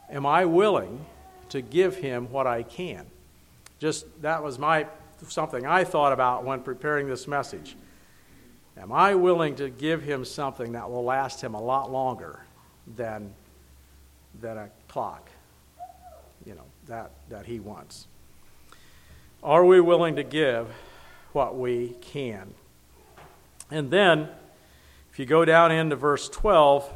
Am 0.09 0.25
I 0.25 0.47
willing 0.47 1.05
to 1.51 1.61
give 1.61 1.97
him 1.97 2.31
what 2.31 2.47
I 2.47 2.63
can? 2.63 3.05
Just 3.79 4.07
that 4.23 4.43
was 4.43 4.59
my 4.59 4.87
something 5.29 5.67
I 5.67 5.85
thought 5.85 6.15
about 6.15 6.45
when 6.45 6.63
preparing 6.63 7.09
this 7.09 7.29
message. 7.29 7.77
Am 8.77 8.91
I 8.91 9.15
willing 9.15 9.57
to 9.57 9.69
give 9.69 10.03
him 10.03 10.25
something 10.25 10.73
that 10.73 10.91
will 10.91 11.05
last 11.05 11.43
him 11.43 11.55
a 11.55 11.61
lot 11.61 11.91
longer 11.91 12.41
than 12.97 13.35
than 14.41 14.57
a 14.57 14.71
clock? 14.89 15.29
You 16.47 16.55
know, 16.55 16.65
that 16.87 17.11
that 17.29 17.47
he 17.47 17.61
wants. 17.61 18.07
Are 19.43 19.65
we 19.65 19.81
willing 19.81 20.17
to 20.17 20.23
give 20.23 20.69
what 21.33 21.59
we 21.59 21.97
can? 22.01 22.55
And 23.71 23.91
then, 23.91 24.29
if 25.11 25.19
you 25.19 25.27
go 25.27 25.45
down 25.45 25.73
into 25.73 25.97
verse 25.97 26.29
12, 26.29 26.91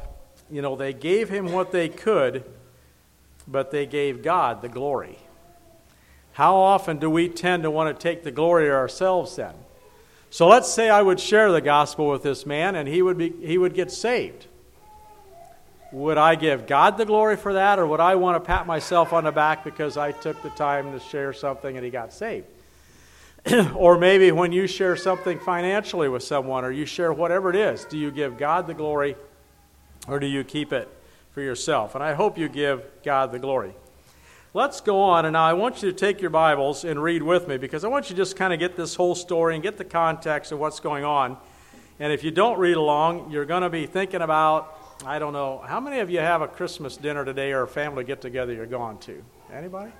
you 0.49 0.61
know, 0.61 0.75
they 0.75 0.93
gave 0.93 1.29
him 1.29 1.51
what 1.51 1.71
they 1.71 1.89
could, 1.89 2.43
but 3.47 3.71
they 3.71 3.85
gave 3.85 4.23
God 4.23 4.61
the 4.61 4.69
glory. 4.69 5.19
How 6.33 6.55
often 6.55 6.97
do 6.99 7.09
we 7.09 7.29
tend 7.29 7.63
to 7.63 7.71
want 7.71 7.95
to 7.95 8.01
take 8.01 8.23
the 8.23 8.31
glory 8.31 8.69
ourselves 8.69 9.35
then? 9.35 9.55
So 10.29 10.47
let's 10.47 10.71
say 10.71 10.89
I 10.89 11.01
would 11.01 11.19
share 11.19 11.51
the 11.51 11.61
gospel 11.61 12.07
with 12.09 12.23
this 12.23 12.45
man 12.45 12.75
and 12.75 12.87
he 12.87 13.01
would, 13.01 13.17
be, 13.17 13.29
he 13.29 13.57
would 13.57 13.73
get 13.73 13.91
saved. 13.91 14.47
Would 15.91 16.17
I 16.17 16.35
give 16.35 16.67
God 16.67 16.97
the 16.97 17.05
glory 17.05 17.37
for 17.37 17.53
that, 17.53 17.79
or 17.79 17.87
would 17.87 18.01
I 18.01 18.15
want 18.15 18.35
to 18.35 18.45
pat 18.45 18.67
myself 18.67 19.13
on 19.13 19.23
the 19.23 19.31
back 19.31 19.63
because 19.63 19.95
I 19.95 20.11
took 20.11 20.41
the 20.43 20.49
time 20.49 20.91
to 20.91 20.99
share 20.99 21.31
something 21.31 21.77
and 21.77 21.85
he 21.85 21.89
got 21.89 22.11
saved? 22.11 22.45
or 23.75 23.97
maybe 23.97 24.31
when 24.33 24.51
you 24.51 24.67
share 24.67 24.97
something 24.97 25.39
financially 25.39 26.09
with 26.09 26.23
someone, 26.23 26.65
or 26.65 26.71
you 26.71 26.85
share 26.85 27.13
whatever 27.13 27.49
it 27.49 27.55
is, 27.55 27.85
do 27.85 27.97
you 27.97 28.11
give 28.11 28.37
God 28.37 28.67
the 28.67 28.73
glory 28.73 29.15
or 30.07 30.19
do 30.19 30.27
you 30.27 30.43
keep 30.43 30.73
it 30.73 30.89
for 31.31 31.41
yourself? 31.41 31.95
And 31.95 32.03
I 32.03 32.13
hope 32.13 32.37
you 32.37 32.49
give 32.49 32.83
God 33.03 33.31
the 33.31 33.39
glory. 33.39 33.73
Let's 34.57 34.81
go 34.81 35.01
on, 35.01 35.25
and 35.25 35.33
now 35.33 35.43
I 35.43 35.53
want 35.53 35.83
you 35.83 35.91
to 35.91 35.95
take 35.95 36.19
your 36.19 36.31
Bibles 36.31 36.83
and 36.83 36.99
read 36.99 37.21
with 37.21 37.47
me 37.47 37.57
because 37.57 37.83
I 37.83 37.89
want 37.89 38.09
you 38.09 38.15
to 38.15 38.19
just 38.19 38.35
kind 38.35 38.51
of 38.51 38.57
get 38.57 38.75
this 38.75 38.95
whole 38.95 39.13
story 39.13 39.53
and 39.53 39.61
get 39.61 39.77
the 39.77 39.85
context 39.85 40.51
of 40.51 40.57
what's 40.57 40.79
going 40.79 41.03
on. 41.03 41.37
And 41.99 42.11
if 42.11 42.23
you 42.23 42.31
don't 42.31 42.57
read 42.57 42.75
along, 42.75 43.29
you're 43.29 43.45
going 43.45 43.61
to 43.61 43.69
be 43.69 43.85
thinking 43.85 44.23
about 44.23 44.75
I 45.05 45.19
don't 45.19 45.33
know. 45.33 45.59
How 45.59 45.79
many 45.79 45.99
of 45.99 46.09
you 46.09 46.17
have 46.17 46.41
a 46.41 46.47
Christmas 46.47 46.97
dinner 46.97 47.23
today 47.23 47.51
or 47.51 47.61
a 47.61 47.67
family 47.67 48.03
get 48.03 48.19
together 48.19 48.51
you're 48.51 48.65
going 48.65 48.97
to? 48.97 49.23
Anybody? 49.53 49.91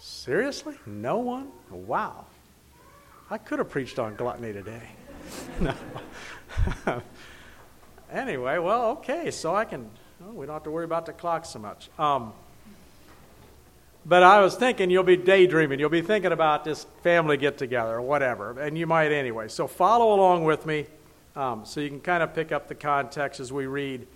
Seriously? 0.00 0.74
No 0.84 1.18
one? 1.18 1.52
Wow. 1.70 2.26
I 3.30 3.38
could 3.38 3.60
have 3.60 3.70
preached 3.70 4.00
on 4.00 4.16
gluttony 4.16 4.52
today. 4.52 4.88
no. 5.60 5.74
anyway, 8.10 8.58
well, 8.58 8.90
okay, 8.90 9.30
so 9.30 9.54
I 9.54 9.66
can, 9.66 9.88
well, 10.18 10.32
we 10.32 10.46
don't 10.46 10.56
have 10.56 10.64
to 10.64 10.72
worry 10.72 10.84
about 10.84 11.06
the 11.06 11.12
clock 11.12 11.44
so 11.44 11.60
much. 11.60 11.90
Um, 11.96 12.32
but 14.04 14.22
I 14.22 14.40
was 14.40 14.54
thinking 14.54 14.90
you'll 14.90 15.02
be 15.02 15.16
daydreaming. 15.16 15.78
You'll 15.78 15.90
be 15.90 16.02
thinking 16.02 16.32
about 16.32 16.64
this 16.64 16.86
family 17.02 17.36
get 17.36 17.58
together 17.58 17.96
or 17.96 18.02
whatever, 18.02 18.58
and 18.58 18.76
you 18.76 18.86
might 18.86 19.12
anyway. 19.12 19.48
So 19.48 19.66
follow 19.66 20.14
along 20.14 20.44
with 20.44 20.66
me 20.66 20.86
um, 21.36 21.64
so 21.64 21.80
you 21.80 21.88
can 21.88 22.00
kind 22.00 22.22
of 22.22 22.34
pick 22.34 22.50
up 22.52 22.68
the 22.68 22.74
context 22.74 23.40
as 23.40 23.52
we 23.52 23.66
read 23.66 24.06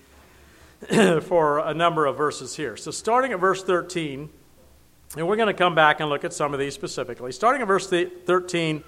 for 1.23 1.59
a 1.61 1.75
number 1.75 2.07
of 2.07 2.17
verses 2.17 2.57
here. 2.57 2.76
So 2.76 2.91
starting 2.91 3.33
at 3.33 3.41
verse 3.41 3.62
13, 3.62 4.29
and 5.17 5.29
we're 5.29 5.37
going 5.37 5.49
to 5.49 5.55
come 5.55 5.75
back 5.75 6.00
and 6.00 6.09
look 6.09 6.25
at 6.25 6.33
some 6.33 6.53
of 6.53 6.61
these 6.61 6.75
specifically. 6.75 7.31
Starting 7.31 7.62
at 7.62 7.69
verse 7.69 7.88
13, 7.88 8.83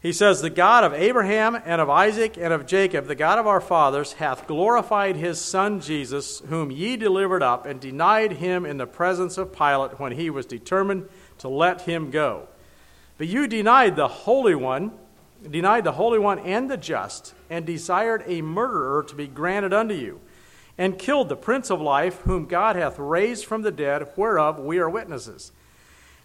he 0.00 0.12
says, 0.12 0.40
The 0.40 0.50
God 0.50 0.84
of 0.84 0.92
Abraham 0.92 1.60
and 1.64 1.80
of 1.80 1.90
Isaac 1.90 2.36
and 2.36 2.52
of 2.52 2.66
Jacob, 2.66 3.06
the 3.06 3.14
God 3.14 3.38
of 3.38 3.46
our 3.46 3.60
fathers, 3.60 4.14
hath 4.14 4.46
glorified 4.46 5.16
his 5.16 5.40
Son 5.40 5.80
Jesus, 5.80 6.40
whom 6.48 6.70
ye 6.70 6.96
delivered 6.96 7.42
up 7.42 7.66
and 7.66 7.80
denied 7.80 8.32
him 8.32 8.64
in 8.64 8.76
the 8.76 8.86
presence 8.86 9.38
of 9.38 9.52
Pilate 9.52 9.98
when 9.98 10.12
he 10.12 10.30
was 10.30 10.46
determined 10.46 11.08
to 11.38 11.48
let 11.48 11.82
him 11.82 12.10
go. 12.10 12.48
But 13.18 13.28
you 13.28 13.46
denied 13.46 13.96
the 13.96 14.08
Holy 14.08 14.54
One 14.54 14.92
denied 15.50 15.84
the 15.84 15.92
Holy 15.92 16.18
One 16.18 16.38
and 16.40 16.70
the 16.70 16.76
just, 16.76 17.34
and 17.50 17.64
desired 17.64 18.24
a 18.26 18.42
murderer 18.42 19.02
to 19.04 19.14
be 19.14 19.26
granted 19.26 19.72
unto 19.72 19.94
you, 19.94 20.20
and 20.78 20.98
killed 20.98 21.28
the 21.28 21.36
Prince 21.36 21.70
of 21.70 21.80
Life, 21.80 22.20
whom 22.22 22.46
God 22.46 22.76
hath 22.76 22.98
raised 22.98 23.44
from 23.44 23.62
the 23.62 23.70
dead, 23.70 24.08
whereof 24.16 24.58
we 24.58 24.78
are 24.78 24.90
witnesses. 24.90 25.52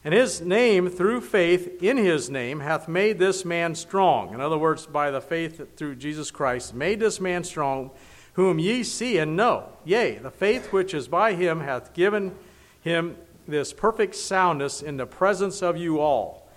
And 0.03 0.15
his 0.15 0.41
name, 0.41 0.89
through 0.89 1.21
faith 1.21 1.81
in 1.83 1.97
his 1.97 2.29
name, 2.29 2.59
hath 2.61 2.87
made 2.87 3.19
this 3.19 3.45
man 3.45 3.75
strong. 3.75 4.33
In 4.33 4.41
other 4.41 4.57
words, 4.57 4.87
by 4.87 5.11
the 5.11 5.21
faith 5.21 5.75
through 5.77 5.95
Jesus 5.95 6.31
Christ, 6.31 6.73
made 6.73 6.99
this 6.99 7.19
man 7.19 7.43
strong, 7.43 7.91
whom 8.33 8.57
ye 8.57 8.83
see 8.83 9.19
and 9.19 9.35
know. 9.35 9.69
Yea, 9.85 10.15
the 10.15 10.31
faith 10.31 10.73
which 10.73 10.95
is 10.95 11.07
by 11.07 11.33
him 11.33 11.59
hath 11.59 11.93
given 11.93 12.35
him 12.81 13.15
this 13.47 13.73
perfect 13.73 14.15
soundness 14.15 14.81
in 14.81 14.97
the 14.97 15.05
presence 15.05 15.61
of 15.61 15.77
you 15.77 15.99
all. 15.99 16.47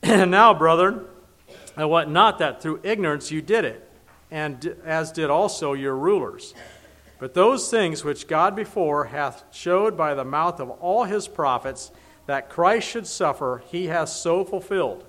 And 0.02 0.30
now, 0.30 0.54
brethren, 0.54 1.04
and 1.76 1.90
what 1.90 2.08
not 2.08 2.38
that 2.38 2.62
through 2.62 2.80
ignorance 2.84 3.32
you 3.32 3.42
did 3.42 3.64
it, 3.64 3.90
and 4.30 4.76
as 4.84 5.10
did 5.10 5.30
also 5.30 5.72
your 5.72 5.96
rulers. 5.96 6.54
But 7.18 7.34
those 7.34 7.68
things 7.68 8.04
which 8.04 8.28
God 8.28 8.54
before 8.54 9.06
hath 9.06 9.42
showed 9.50 9.96
by 9.96 10.14
the 10.14 10.24
mouth 10.24 10.60
of 10.60 10.70
all 10.70 11.02
his 11.02 11.26
prophets 11.26 11.90
that 12.28 12.50
Christ 12.50 12.86
should 12.86 13.06
suffer, 13.06 13.62
he 13.70 13.86
has 13.86 14.14
so 14.14 14.44
fulfilled. 14.44 15.02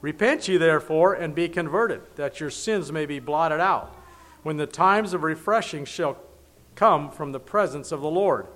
Repent 0.00 0.46
ye 0.46 0.56
therefore 0.56 1.12
and 1.12 1.34
be 1.34 1.48
converted, 1.48 2.00
that 2.14 2.38
your 2.38 2.48
sins 2.48 2.92
may 2.92 3.06
be 3.06 3.18
blotted 3.18 3.58
out, 3.58 3.92
when 4.44 4.56
the 4.56 4.64
times 4.64 5.12
of 5.12 5.24
refreshing 5.24 5.84
shall 5.84 6.16
come 6.76 7.10
from 7.10 7.32
the 7.32 7.40
presence 7.40 7.90
of 7.90 8.02
the 8.02 8.08
Lord. 8.08 8.46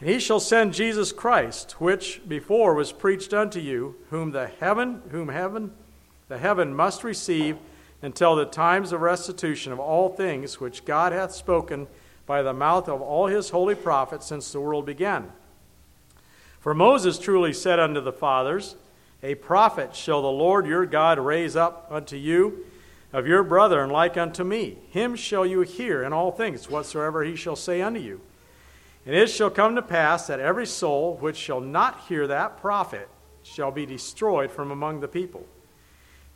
And 0.00 0.10
he 0.10 0.18
shall 0.18 0.40
send 0.40 0.74
Jesus 0.74 1.12
Christ, 1.12 1.80
which 1.80 2.22
before 2.26 2.74
was 2.74 2.90
preached 2.90 3.32
unto 3.32 3.60
you, 3.60 3.94
whom 4.10 4.32
the 4.32 4.48
heaven, 4.48 5.02
whom 5.12 5.28
heaven 5.28 5.70
the 6.26 6.38
heaven 6.38 6.74
must 6.74 7.04
receive 7.04 7.56
until 8.02 8.34
the 8.34 8.46
times 8.46 8.90
of 8.90 9.00
restitution 9.00 9.72
of 9.72 9.78
all 9.78 10.08
things 10.08 10.58
which 10.58 10.84
God 10.84 11.12
hath 11.12 11.30
spoken 11.30 11.86
by 12.26 12.42
the 12.42 12.52
mouth 12.52 12.88
of 12.88 13.00
all 13.00 13.28
his 13.28 13.50
holy 13.50 13.76
prophets 13.76 14.26
since 14.26 14.50
the 14.50 14.60
world 14.60 14.86
began. 14.86 15.30
For 16.66 16.74
Moses 16.74 17.20
truly 17.20 17.52
said 17.52 17.78
unto 17.78 18.00
the 18.00 18.12
fathers, 18.12 18.74
A 19.22 19.36
prophet 19.36 19.94
shall 19.94 20.20
the 20.20 20.26
Lord 20.26 20.66
your 20.66 20.84
God 20.84 21.16
raise 21.16 21.54
up 21.54 21.86
unto 21.92 22.16
you 22.16 22.66
of 23.12 23.24
your 23.24 23.44
brethren 23.44 23.88
like 23.88 24.16
unto 24.16 24.42
me. 24.42 24.78
Him 24.90 25.14
shall 25.14 25.46
you 25.46 25.60
hear 25.60 26.02
in 26.02 26.12
all 26.12 26.32
things 26.32 26.68
whatsoever 26.68 27.22
he 27.22 27.36
shall 27.36 27.54
say 27.54 27.80
unto 27.82 28.00
you. 28.00 28.20
And 29.06 29.14
it 29.14 29.30
shall 29.30 29.48
come 29.48 29.76
to 29.76 29.80
pass 29.80 30.26
that 30.26 30.40
every 30.40 30.66
soul 30.66 31.16
which 31.20 31.36
shall 31.36 31.60
not 31.60 32.00
hear 32.08 32.26
that 32.26 32.60
prophet 32.60 33.08
shall 33.44 33.70
be 33.70 33.86
destroyed 33.86 34.50
from 34.50 34.72
among 34.72 34.98
the 34.98 35.06
people. 35.06 35.46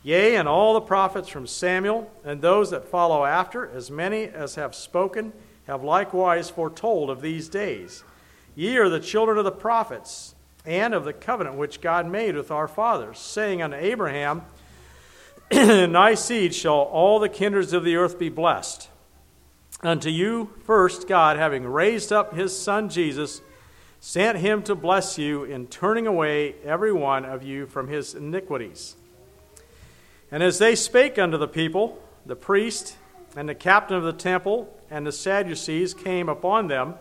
Yea, 0.01 0.37
and 0.37 0.47
all 0.47 0.75
the 0.75 0.79
prophets 0.79 1.27
from 1.27 1.45
Samuel 1.45 2.09
and 2.23 2.41
those 2.41 2.69
that 2.71 2.87
follow 2.87 3.25
after, 3.25 3.69
as 3.69 3.91
many 3.91 4.29
as 4.29 4.55
have 4.55 4.75
spoken, 4.75 5.33
have 5.67 5.83
likewise 5.83 6.49
foretold 6.49 7.09
of 7.09 7.21
these 7.21 7.49
days. 7.49 8.05
Ye 8.55 8.77
are 8.77 8.89
the 8.89 8.99
children 8.99 9.37
of 9.37 9.45
the 9.45 9.51
prophets, 9.51 10.35
and 10.65 10.93
of 10.93 11.05
the 11.05 11.13
covenant 11.13 11.57
which 11.57 11.81
God 11.81 12.07
made 12.07 12.35
with 12.35 12.51
our 12.51 12.67
fathers, 12.67 13.19
saying 13.19 13.61
unto 13.61 13.77
Abraham, 13.77 14.43
In 15.49 15.91
thy 15.93 16.13
seed 16.15 16.53
shall 16.53 16.73
all 16.73 17.19
the 17.19 17.29
kindreds 17.29 17.73
of 17.73 17.83
the 17.83 17.95
earth 17.95 18.19
be 18.19 18.29
blessed. 18.29 18.89
Unto 19.81 20.09
you 20.09 20.51
first, 20.65 21.07
God, 21.07 21.37
having 21.37 21.65
raised 21.65 22.11
up 22.11 22.35
his 22.35 22.57
Son 22.57 22.89
Jesus, 22.89 23.41
sent 23.99 24.37
him 24.37 24.61
to 24.63 24.75
bless 24.75 25.17
you 25.17 25.43
in 25.43 25.67
turning 25.67 26.05
away 26.05 26.55
every 26.63 26.91
one 26.91 27.25
of 27.25 27.43
you 27.43 27.65
from 27.65 27.87
his 27.87 28.13
iniquities. 28.13 28.95
And 30.31 30.43
as 30.43 30.59
they 30.59 30.75
spake 30.75 31.17
unto 31.17 31.37
the 31.37 31.47
people, 31.47 32.01
the 32.25 32.35
priest 32.35 32.95
and 33.35 33.49
the 33.49 33.55
captain 33.55 33.97
of 33.97 34.03
the 34.03 34.13
temple 34.13 34.75
and 34.89 35.05
the 35.05 35.11
Sadducees 35.11 35.93
came 35.93 36.29
upon 36.29 36.67
them, 36.67 36.95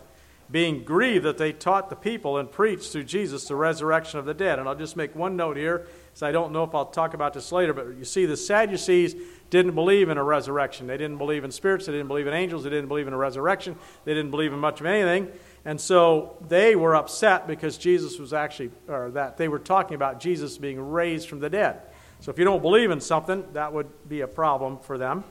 being 0.51 0.83
grieved 0.83 1.25
that 1.25 1.39
they 1.39 1.53
taught 1.53 1.91
the 1.91 1.97
people 1.97 2.37
and 2.39 2.51
preached 2.51 2.91
through 2.91 3.05
Jesus 3.05 3.47
the 3.47 3.55
resurrection 3.55 4.19
of 4.19 4.25
the 4.25 4.35
dead. 4.35 4.59
And 4.59 4.69
I'll 4.69 4.75
just 4.75 4.97
make 4.97 5.15
one 5.15 5.37
note 5.37 5.57
here, 5.57 5.87
because 6.09 6.23
I 6.23 6.33
don't 6.33 6.53
know 6.53 6.65
if 6.65 6.75
I'll 6.75 6.87
talk 6.87 7.15
about 7.15 7.35
this 7.35 7.53
later, 7.53 7.73
but 7.73 7.97
you 7.97 8.05
see, 8.05 8.27
the 8.27 8.37
Sadducees 8.37 9.15
didn't 9.51 9.75
believe 9.75 10.09
in 10.09 10.19
a 10.19 10.25
resurrection. 10.25 10.87
They 10.87 10.97
didn't 10.97 11.19
believe 11.19 11.45
in 11.45 11.51
spirits, 11.51 11.87
they 11.87 11.93
didn't 11.93 12.09
believe 12.09 12.27
in 12.27 12.35
angels, 12.35 12.65
they 12.65 12.71
didn't 12.71 12.89
believe 12.89 13.07
in 13.07 13.13
a 13.13 13.19
resurrection, 13.19 13.77
they 14.05 14.15
didn't 14.15 14.31
believe 14.31 14.53
in 14.53 14.59
much 14.59 14.81
of 14.81 14.87
anything. 14.87 15.31
And 15.65 15.81
so 15.81 16.37
they 16.49 16.75
were 16.75 16.97
upset 16.97 17.47
because 17.47 17.77
Jesus 17.79 18.19
was 18.19 18.33
actually, 18.33 18.71
or 18.89 19.11
that 19.11 19.37
they 19.37 19.49
were 19.49 19.59
talking 19.59 19.95
about 19.95 20.19
Jesus 20.19 20.59
being 20.59 20.81
raised 20.81 21.29
from 21.29 21.41
the 21.41 21.51
dead. 21.51 21.83
So 22.21 22.31
if 22.31 22.39
you 22.39 22.45
don't 22.45 22.63
believe 22.63 22.91
in 22.91 23.01
something, 23.01 23.45
that 23.53 23.73
would 23.73 23.89
be 24.09 24.21
a 24.23 24.29
problem 24.29 24.79
for 24.79 24.99
them. 24.99 25.25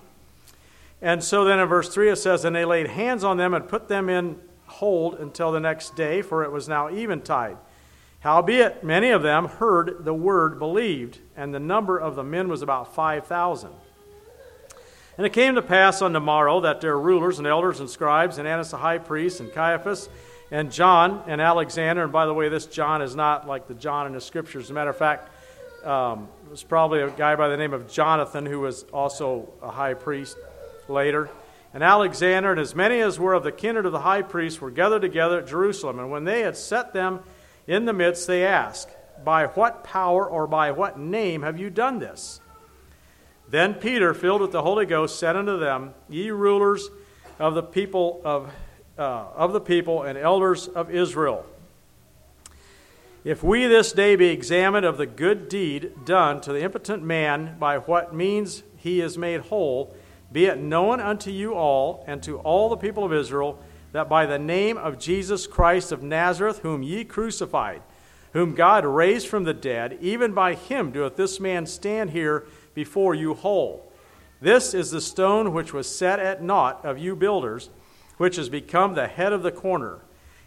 And 1.02 1.24
so 1.24 1.46
then 1.46 1.60
in 1.60 1.68
verse 1.68 1.90
3 1.90 2.10
it 2.10 2.18
says, 2.18 2.46
And 2.46 2.56
they 2.56 2.66
laid 2.66 2.88
hands 2.88 3.24
on 3.24 3.38
them 3.38 3.54
and 3.54 3.68
put 3.68 3.88
them 3.88 4.10
in 4.10 4.40
hold 4.70 5.16
until 5.16 5.52
the 5.52 5.60
next 5.60 5.96
day, 5.96 6.22
for 6.22 6.44
it 6.44 6.52
was 6.52 6.68
now 6.68 6.88
eventide. 6.88 7.58
Howbeit, 8.22 8.84
many 8.84 9.12
of 9.12 9.22
them 9.22 9.46
heard 9.46 10.04
the 10.04 10.14
word, 10.14 10.60
believed, 10.60 11.20
and 11.38 11.54
the 11.54 11.60
number 11.60 11.98
of 11.98 12.16
the 12.16 12.24
men 12.24 12.50
was 12.50 12.62
about 12.62 12.94
5,000. 12.94 13.72
And 15.18 15.26
it 15.26 15.34
came 15.34 15.56
to 15.56 15.62
pass 15.62 16.02
on 16.02 16.14
the 16.14 16.20
morrow 16.20 16.62
that 16.62 16.82
their 16.82 16.98
rulers 16.98 17.40
and 17.40 17.48
elders 17.48 17.80
and 17.80 17.90
scribes, 17.90 18.38
and 18.38 18.48
Annas 18.48 18.72
the 18.72 18.78
high 18.78 18.98
priest, 18.98 19.40
and 19.40 19.52
Caiaphas, 19.52 20.10
and 20.52 20.72
John, 20.72 21.24
and 21.28 21.40
Alexander, 21.40 22.04
and 22.04 22.12
by 22.12 22.26
the 22.26 22.34
way, 22.34 22.50
this 22.50 22.66
John 22.66 23.02
is 23.02 23.16
not 23.16 23.48
like 23.48 23.68
the 23.68 23.74
John 23.74 24.08
in 24.08 24.14
the 24.14 24.22
scriptures. 24.22 24.66
As 24.66 24.70
a 24.70 24.74
matter 24.74 24.90
of 24.90 24.98
fact, 24.98 25.30
um, 25.86 26.28
it 26.46 26.52
was 26.52 26.64
probably 26.64 27.02
a 27.02 27.10
guy 27.10 27.36
by 27.36 27.48
the 27.48 27.58
name 27.58 27.74
of 27.74 27.90
Jonathan 27.90 28.46
who 28.46 28.60
was 28.60 28.84
also 28.92 29.50
a 29.62 29.70
high 29.70 29.94
priest 29.94 30.38
later. 30.88 31.30
And 31.74 31.84
Alexander 31.84 32.52
and 32.52 32.60
as 32.60 32.74
many 32.74 33.00
as 33.00 33.20
were 33.20 33.34
of 33.34 33.44
the 33.44 33.52
kindred 33.52 33.86
of 33.86 33.92
the 33.92 34.02
high 34.02 34.24
priest 34.24 34.60
were 34.60 34.72
gathered 34.72 35.02
together 35.02 35.40
at 35.40 35.48
Jerusalem. 35.48 36.00
And 36.00 36.10
when 36.10 36.24
they 36.24 36.42
had 36.42 36.58
set 36.58 36.94
them 36.94 37.20
in 37.68 37.86
the 37.86 37.94
midst, 37.94 38.26
they 38.26 38.46
asked, 38.46 38.90
By 39.24 39.46
what 39.46 39.84
power 39.84 40.28
or 40.28 40.48
by 40.48 40.72
what 40.72 41.00
name 41.00 41.44
have 41.44 41.60
you 41.60 41.70
done 41.70 42.00
this? 42.00 42.42
Then 43.48 43.76
Peter, 43.76 44.14
filled 44.14 44.42
with 44.42 44.52
the 44.52 44.62
Holy 44.62 44.86
Ghost, 44.86 45.20
said 45.20 45.36
unto 45.36 45.58
them, 45.58 45.94
Ye 46.08 46.32
rulers 46.32 46.90
of 47.38 47.54
the 47.54 47.64
people 47.64 48.22
of, 48.24 48.52
uh, 48.98 49.26
of 49.36 49.54
the 49.54 49.62
people 49.62 50.04
and 50.04 50.18
elders 50.18 50.68
of 50.68 50.92
Israel, 50.92 51.46
if 53.24 53.44
we 53.44 53.68
this 53.68 53.92
day 53.92 54.16
be 54.16 54.30
examined 54.30 54.86
of 54.86 54.98
the 54.98 55.06
good 55.06 55.50
deed 55.50 56.06
done 56.06 56.40
to 56.42 56.54
the 56.54 56.64
impotent 56.64 57.04
man 57.04 57.58
by 57.60 57.78
what 57.78 58.14
means 58.14 58.64
he 58.78 59.02
is 59.02 59.18
made 59.18 59.42
whole, 59.42 59.94
be 60.32 60.46
it 60.46 60.60
known 60.60 61.00
unto 61.00 61.32
you 61.32 61.54
all 61.54 62.04
and 62.08 62.22
to 62.24 62.38
all 62.40 62.70
the 62.70 62.78
people 62.78 63.04
of 63.04 63.14
Israel 63.14 63.60
that 63.92 64.08
by 64.08 64.26
the 64.26 64.40
name 64.40 64.78
of 64.78 65.00
Jesus 65.00 65.48
Christ 65.48 65.92
of 65.92 66.04
Nazareth, 66.04 66.60
whom 66.60 66.84
ye 66.84 67.04
crucified, 67.04 67.82
whom 68.34 68.54
God 68.54 68.86
raised 68.86 69.28
from 69.28 69.44
the 69.44 69.54
dead, 69.54 69.98
even 70.02 70.34
by 70.34 70.54
him 70.54 70.92
doeth 70.92 71.16
this 71.16 71.40
man 71.40 71.66
stand 71.66 72.12
here 72.12 72.46
before 72.76 73.16
you 73.16 73.34
whole. 73.34 73.92
This 74.42 74.74
is 74.74 74.92
the 74.92 75.02
stone 75.02 75.54
which 75.54 75.74
was 75.74 75.94
set 75.94 76.20
at 76.20 76.44
naught 76.44 76.86
of 76.86 77.00
you 77.00 77.16
builders, 77.16 77.70
which 78.18 78.36
has 78.36 78.50
become 78.50 78.94
the 78.94 79.08
head 79.08 79.34
of 79.34 79.42
the 79.42 79.52
corner. 79.52 80.00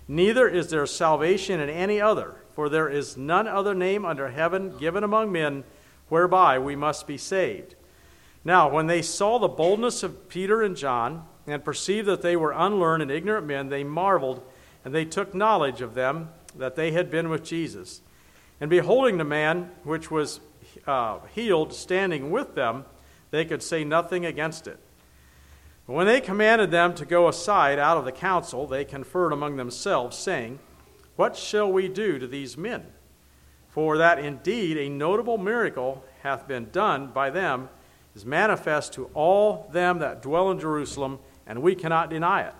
Neither 0.06 0.48
is 0.48 0.70
there 0.70 0.86
salvation 0.86 1.60
in 1.60 1.68
any 1.68 2.00
other, 2.00 2.36
for 2.52 2.68
there 2.68 2.88
is 2.88 3.16
none 3.16 3.48
other 3.48 3.74
name 3.74 4.04
under 4.04 4.30
heaven 4.30 4.76
given 4.78 5.02
among 5.02 5.32
men 5.32 5.64
whereby 6.08 6.58
we 6.58 6.76
must 6.76 7.06
be 7.06 7.18
saved. 7.18 7.74
Now, 8.44 8.68
when 8.68 8.86
they 8.86 9.02
saw 9.02 9.38
the 9.38 9.48
boldness 9.48 10.02
of 10.02 10.28
Peter 10.28 10.62
and 10.62 10.76
John, 10.76 11.26
and 11.46 11.64
perceived 11.64 12.06
that 12.08 12.22
they 12.22 12.36
were 12.36 12.52
unlearned 12.52 13.02
and 13.02 13.10
ignorant 13.10 13.46
men, 13.46 13.68
they 13.68 13.84
marveled, 13.84 14.42
and 14.84 14.94
they 14.94 15.04
took 15.04 15.34
knowledge 15.34 15.80
of 15.80 15.94
them 15.94 16.30
that 16.56 16.76
they 16.76 16.92
had 16.92 17.10
been 17.10 17.28
with 17.28 17.44
Jesus. 17.44 18.00
And 18.60 18.70
beholding 18.70 19.18
the 19.18 19.24
man 19.24 19.70
which 19.82 20.10
was 20.10 20.40
uh, 20.86 21.18
healed 21.34 21.72
standing 21.72 22.30
with 22.30 22.54
them, 22.54 22.84
they 23.30 23.44
could 23.44 23.62
say 23.62 23.82
nothing 23.82 24.24
against 24.24 24.66
it. 24.66 24.78
But 25.86 25.94
when 25.94 26.06
they 26.06 26.20
commanded 26.20 26.70
them 26.70 26.94
to 26.94 27.04
go 27.04 27.28
aside 27.28 27.78
out 27.78 27.96
of 27.96 28.04
the 28.04 28.12
council, 28.12 28.66
they 28.66 28.84
conferred 28.84 29.32
among 29.32 29.56
themselves, 29.56 30.16
saying, 30.16 30.60
What 31.16 31.36
shall 31.36 31.72
we 31.72 31.88
do 31.88 32.18
to 32.18 32.26
these 32.26 32.56
men? 32.56 32.86
For 33.68 33.96
that 33.98 34.18
indeed 34.18 34.76
a 34.76 34.88
notable 34.88 35.38
miracle 35.38 36.04
hath 36.22 36.46
been 36.46 36.70
done 36.70 37.08
by 37.08 37.30
them 37.30 37.68
is 38.14 38.26
manifest 38.26 38.92
to 38.94 39.06
all 39.14 39.68
them 39.72 39.98
that 40.00 40.22
dwell 40.22 40.50
in 40.50 40.60
Jerusalem, 40.60 41.18
and 41.46 41.62
we 41.62 41.74
cannot 41.74 42.10
deny 42.10 42.42
it. 42.42 42.54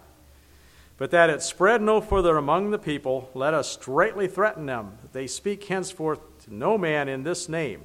But 0.98 1.11
that 1.11 1.31
it 1.31 1.42
spread 1.42 1.83
no 1.83 2.00
further 2.00 2.37
among 2.37 2.70
the 2.70 2.79
people, 2.79 3.31
let 3.35 3.55
us 3.55 3.70
straightly 3.70 4.29
threaten 4.29 4.66
them 4.66 4.98
that 5.03 5.12
they 5.12 5.26
speak 5.26 5.64
henceforth 5.64 6.20
to 6.44 6.55
no 6.55 6.79
man 6.79 7.09
in 7.09 7.22
this 7.22 7.48
name. 7.48 7.83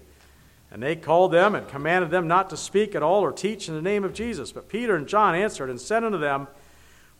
And 0.70 0.84
they 0.84 0.96
called 0.96 1.32
them 1.32 1.56
and 1.56 1.68
commanded 1.68 2.12
them 2.12 2.28
not 2.28 2.50
to 2.50 2.58
speak 2.58 2.94
at 2.94 3.04
all 3.04 3.22
or 3.22 3.32
teach 3.32 3.70
in 3.70 3.76
the 3.76 3.82
name 3.82 4.04
of 4.04 4.14
Jesus. 4.14 4.52
But 4.52 4.70
Peter 4.70 4.96
and 4.96 5.08
John 5.08 5.34
answered 5.34 5.70
and 5.70 5.80
said 5.80 6.04
unto 6.04 6.18
them, 6.18 6.48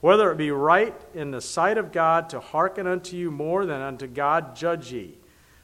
Whether 0.02 0.32
it 0.32 0.38
be 0.38 0.52
right 0.52 0.96
in 1.14 1.32
the 1.32 1.42
sight 1.42 1.78
of 1.78 1.94
God 1.94 2.30
to 2.30 2.42
hearken 2.42 2.86
unto 2.86 3.16
you 3.16 3.32
more 3.32 3.66
than 3.66 3.82
unto 3.82 4.06
God, 4.06 4.56
judge 4.56 4.92
ye. 4.92 5.18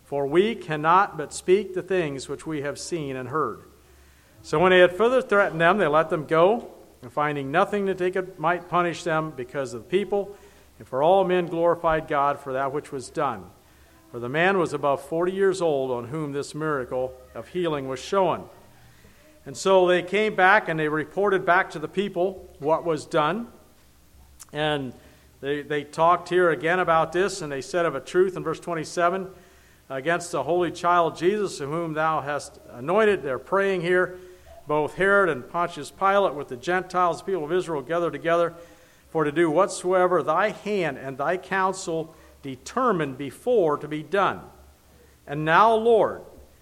For 0.04 0.26
we 0.26 0.56
cannot 0.56 1.18
but 1.18 1.34
speak 1.34 1.74
the 1.74 1.82
things 1.82 2.30
which 2.30 2.48
we 2.48 2.62
have 2.62 2.80
seen 2.80 3.16
and 3.16 3.30
heard. 3.30 3.64
So 4.46 4.60
when 4.60 4.72
they 4.72 4.80
had 4.80 4.96
further 4.96 5.22
threatened 5.22 5.62
them, 5.62 5.78
they 5.78 5.88
let 5.88 6.10
them 6.10 6.26
go, 6.26 6.70
and 7.02 7.12
finding 7.12 7.50
nothing 7.50 7.86
that 7.86 7.98
they 7.98 8.12
could, 8.12 8.38
might 8.38 8.68
punish 8.68 9.04
them 9.04 9.32
because 9.32 9.74
of 9.74 9.84
the 9.84 9.90
people, 9.90 10.36
and 10.78 10.88
for 10.88 11.02
all 11.02 11.24
men 11.24 11.48
glorified 11.48 12.10
God 12.10 12.40
for 12.40 12.52
that 12.52 12.74
which 12.74 12.92
was 12.92 13.10
done. 13.10 13.46
For 14.12 14.20
the 14.20 14.28
man 14.28 14.58
was 14.58 14.74
above 14.74 15.02
forty 15.02 15.32
years 15.32 15.62
old 15.62 15.92
on 15.92 16.10
whom 16.10 16.34
this 16.34 16.54
miracle 16.54 17.14
of 17.34 17.48
healing 17.48 17.88
was 17.88 18.02
shown. 18.02 18.48
And 19.46 19.56
so 19.56 19.88
they 19.88 20.04
came 20.04 20.36
back 20.36 20.68
and 20.68 20.78
they 20.78 20.90
reported 20.90 21.46
back 21.46 21.72
to 21.72 21.80
the 21.80 21.88
people 21.88 22.54
what 22.60 22.84
was 22.84 23.06
done. 23.06 23.48
And 24.52 24.94
they, 25.40 25.62
they 25.62 25.84
talked 25.84 26.30
here 26.30 26.52
again 26.52 26.80
about 26.80 27.14
this, 27.14 27.42
and 27.42 27.52
they 27.52 27.62
said 27.62 27.86
of 27.86 27.96
a 27.96 28.02
truth 28.02 28.36
in 28.36 28.44
verse 28.44 28.60
27 28.60 29.30
against 29.90 30.32
the 30.34 30.44
holy 30.44 30.72
child 30.72 31.16
Jesus, 31.16 31.60
whom 31.60 31.94
thou 31.94 32.20
hast 32.20 32.60
anointed. 32.72 33.24
They're 33.24 33.40
praying 33.40 33.82
here 33.82 34.20
both 34.68 34.96
Herod 34.96 35.30
and 35.30 35.48
Pontius 35.48 35.92
Pilate 35.92 36.36
with 36.36 36.48
the 36.48 36.58
Gentiles, 36.58 37.20
the 37.20 37.26
people 37.26 37.44
of 37.44 37.52
Israel, 37.52 37.82
gathered 37.82 38.14
together 38.14 38.54
for 39.10 39.24
to 39.24 39.32
do 39.32 39.50
whatsoever 39.50 40.24
thy 40.24 40.50
hand 40.50 40.98
and 40.98 41.18
thy 41.18 41.38
counsel 41.38 42.16
determined 42.42 43.18
before 43.18 43.78
to 43.78 43.88
be 43.88 44.04
done. 44.04 44.42
And 45.28 45.46
now, 45.46 45.74
Lord, 45.74 46.22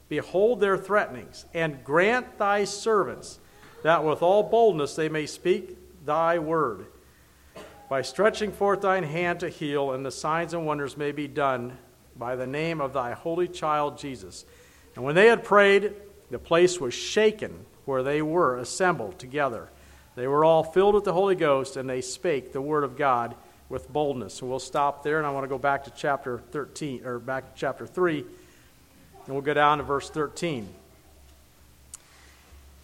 behold 0.10 0.60
their 0.60 0.78
threatenings, 0.78 1.46
and 1.54 1.84
grant 1.84 2.38
thy 2.38 2.66
servants 2.66 3.40
that 3.84 4.04
with 4.04 4.22
all 4.22 4.44
boldness 4.44 4.96
they 4.96 5.10
may 5.10 5.26
speak 5.26 5.78
thy 6.06 6.40
word, 6.40 6.86
by 7.90 8.02
stretching 8.02 8.52
forth 8.52 8.82
thine 8.82 9.04
hand 9.04 9.40
to 9.40 9.50
heal, 9.50 9.92
and 9.92 10.06
the 10.06 10.12
signs 10.12 10.54
and 10.54 10.66
wonders 10.66 10.98
may 10.98 11.12
be 11.12 11.28
done 11.28 11.78
by 12.16 12.36
the 12.36 12.48
name 12.48 12.82
of 12.82 12.94
thy 12.94 13.14
holy 13.14 13.48
child 13.48 13.98
Jesus. 13.98 14.46
And 14.96 15.04
when 15.04 15.16
they 15.16 15.28
had 15.28 15.44
prayed, 15.44 15.94
the 16.30 16.40
place 16.40 16.80
was 16.80 16.94
shaken 16.94 17.66
where 17.92 18.04
they 18.04 18.22
were 18.22 18.58
assembled 18.58 19.20
together. 19.20 19.68
They 20.16 20.26
were 20.26 20.46
all 20.46 20.64
filled 20.64 20.96
with 20.96 21.04
the 21.04 21.12
Holy 21.12 21.36
Ghost, 21.36 21.76
and 21.76 21.90
they 21.90 22.00
spake 22.00 22.54
the 22.54 22.62
word 22.62 22.86
of 22.86 22.96
God 22.96 23.36
with 23.68 23.92
boldness. 23.92 24.36
So 24.36 24.48
we'll 24.48 24.60
stop 24.60 25.04
there, 25.04 25.18
and 25.18 25.28
I 25.28 25.32
want 25.32 25.44
to 25.44 25.50
go 25.50 25.58
back 25.58 25.84
to 25.84 25.92
chapter 25.92 26.40
13, 26.52 27.06
or 27.06 27.20
back 27.20 27.54
to 27.54 27.60
chapter 27.60 27.86
3, 27.86 28.20
and 28.20 28.28
we'll 29.28 29.42
go 29.42 29.54
down 29.54 29.80
to 29.80 29.84
verse 29.84 30.10
13. 30.10 30.70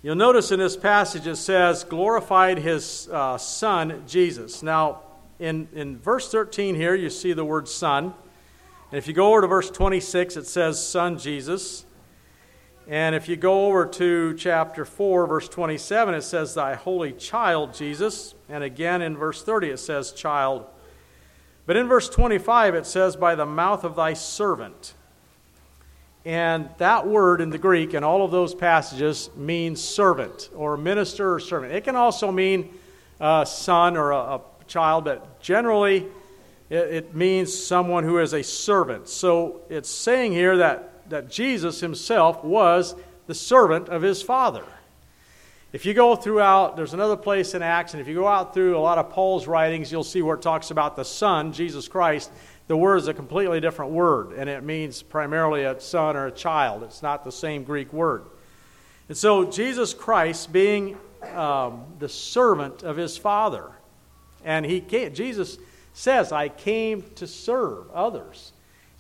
You'll 0.04 0.16
notice 0.16 0.52
in 0.52 0.60
this 0.60 0.76
passage 0.76 1.26
it 1.26 1.38
says, 1.38 1.86
glorified 1.86 2.58
his 2.58 3.08
uh, 3.10 3.38
son, 3.38 4.04
Jesus. 4.08 4.62
Now, 4.62 5.04
in, 5.40 5.70
in 5.74 6.00
verse 6.00 6.30
13 6.30 6.76
here, 6.76 6.96
you 6.96 7.10
see 7.10 7.32
the 7.32 7.46
word 7.46 7.70
son. 7.70 8.14
And 8.92 8.98
if 8.98 9.08
you 9.08 9.14
go 9.14 9.30
over 9.32 9.40
to 9.40 9.48
verse 9.48 9.72
26, 9.72 10.36
it 10.36 10.48
says, 10.48 10.86
Son 10.86 11.18
Jesus. 11.18 11.86
And 12.90 13.16
if 13.16 13.28
you 13.28 13.36
go 13.36 13.66
over 13.66 13.86
to 13.86 14.34
chapter 14.36 14.86
4, 14.86 15.28
verse 15.28 15.50
27, 15.50 16.16
it 16.16 16.22
says, 16.22 16.54
Thy 16.54 16.76
holy 16.76 17.12
child, 17.12 17.74
Jesus. 17.74 18.34
And 18.48 18.64
again 18.64 19.02
in 19.02 19.18
verse 19.18 19.44
30, 19.44 19.72
it 19.72 19.80
says, 19.80 20.14
Child. 20.14 20.66
But 21.66 21.76
in 21.76 21.90
verse 21.90 22.08
25, 22.08 22.76
it 22.76 22.86
says, 22.86 23.18
By 23.18 23.36
the 23.36 23.46
mouth 23.46 23.84
of 23.84 23.98
thy 23.98 24.14
servant. 24.14 24.94
And 26.24 26.70
that 26.78 27.06
word 27.06 27.42
in 27.42 27.50
the 27.50 27.58
Greek, 27.58 27.94
in 27.94 28.06
all 28.06 28.24
of 28.24 28.32
those 28.32 28.56
passages, 28.56 29.30
means 29.36 29.84
servant 29.84 30.50
or 30.56 30.78
minister 30.78 31.34
or 31.34 31.40
servant. 31.42 31.74
It 31.74 31.84
can 31.84 31.98
also 31.98 32.32
mean 32.32 32.74
a 33.20 33.46
son 33.46 33.98
or 33.98 34.12
a, 34.12 34.42
child, 34.68 35.06
but 35.06 35.42
generally 35.42 36.06
it 36.70 37.16
means 37.16 37.58
someone 37.58 38.04
who 38.04 38.20
is 38.20 38.34
a 38.34 38.44
servant. 38.44 39.08
So 39.08 39.62
it's 39.70 39.90
saying 39.90 40.34
here 40.34 40.58
that 40.58 40.97
that 41.10 41.30
Jesus 41.30 41.80
himself 41.80 42.44
was 42.44 42.96
the 43.28 43.36
servant 43.36 43.90
of 43.90 44.02
his 44.02 44.22
Father. 44.22 44.64
If 45.74 45.86
you 45.86 45.94
go 45.94 46.16
throughout, 46.16 46.78
there's 46.78 46.94
another 46.94 47.18
place 47.18 47.54
in 47.54 47.62
Acts, 47.62 47.94
and 47.94 48.02
if 48.02 48.08
you 48.08 48.16
go 48.16 48.28
out 48.28 48.54
through 48.54 48.78
a 48.78 48.80
lot 48.80 48.98
of 48.98 49.10
Paul's 49.10 49.48
writings, 49.48 49.92
you'll 49.92 50.04
see 50.04 50.22
where 50.22 50.36
it 50.38 50.42
talks 50.42 50.72
about 50.72 50.96
the 50.96 51.04
Son, 51.04 51.52
Jesus 51.52 51.88
Christ. 51.88 52.32
The 52.68 52.78
word 52.78 52.98
is 52.98 53.08
a 53.08 53.14
completely 53.14 53.60
different 53.60 53.92
word, 53.92 54.32
and 54.32 54.50
it 54.50 54.64
means 54.64 55.02
primarily 55.02 55.64
a 55.64 55.80
son 55.80 56.16
or 56.16 56.28
a 56.28 56.32
child. 56.32 56.84
It's 56.84 57.02
not 57.02 57.24
the 57.24 57.32
same 57.32 57.64
Greek 57.64 57.92
word. 57.94 58.24
And 59.10 59.18
so, 59.18 59.46
Jesus 59.46 59.94
Christ 59.94 60.52
being 60.52 60.98
um, 61.34 61.86
the 62.00 62.10
servant 62.10 62.84
of 62.84 62.98
his 62.98 63.18
Father, 63.18 63.72
and 64.44 64.66
he 64.66 64.82
came, 64.82 65.14
Jesus 65.14 65.58
says, 65.94 66.32
I 66.32 66.50
came 66.50 67.04
to 67.16 67.26
serve 67.26 67.90
others. 67.92 68.52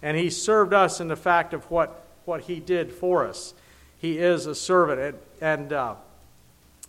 And 0.02 0.18
he 0.18 0.30
served 0.30 0.74
us 0.74 1.00
in 1.00 1.08
the 1.08 1.16
fact 1.16 1.54
of 1.54 1.70
what, 1.72 2.06
what 2.26 2.42
he 2.42 2.60
did 2.60 2.92
for 2.92 3.26
us. 3.26 3.54
he 4.00 4.18
is 4.20 4.46
a 4.46 4.56
servant. 4.56 5.00
And, 5.42 5.60
and 5.62 5.74
uh, 5.74 5.96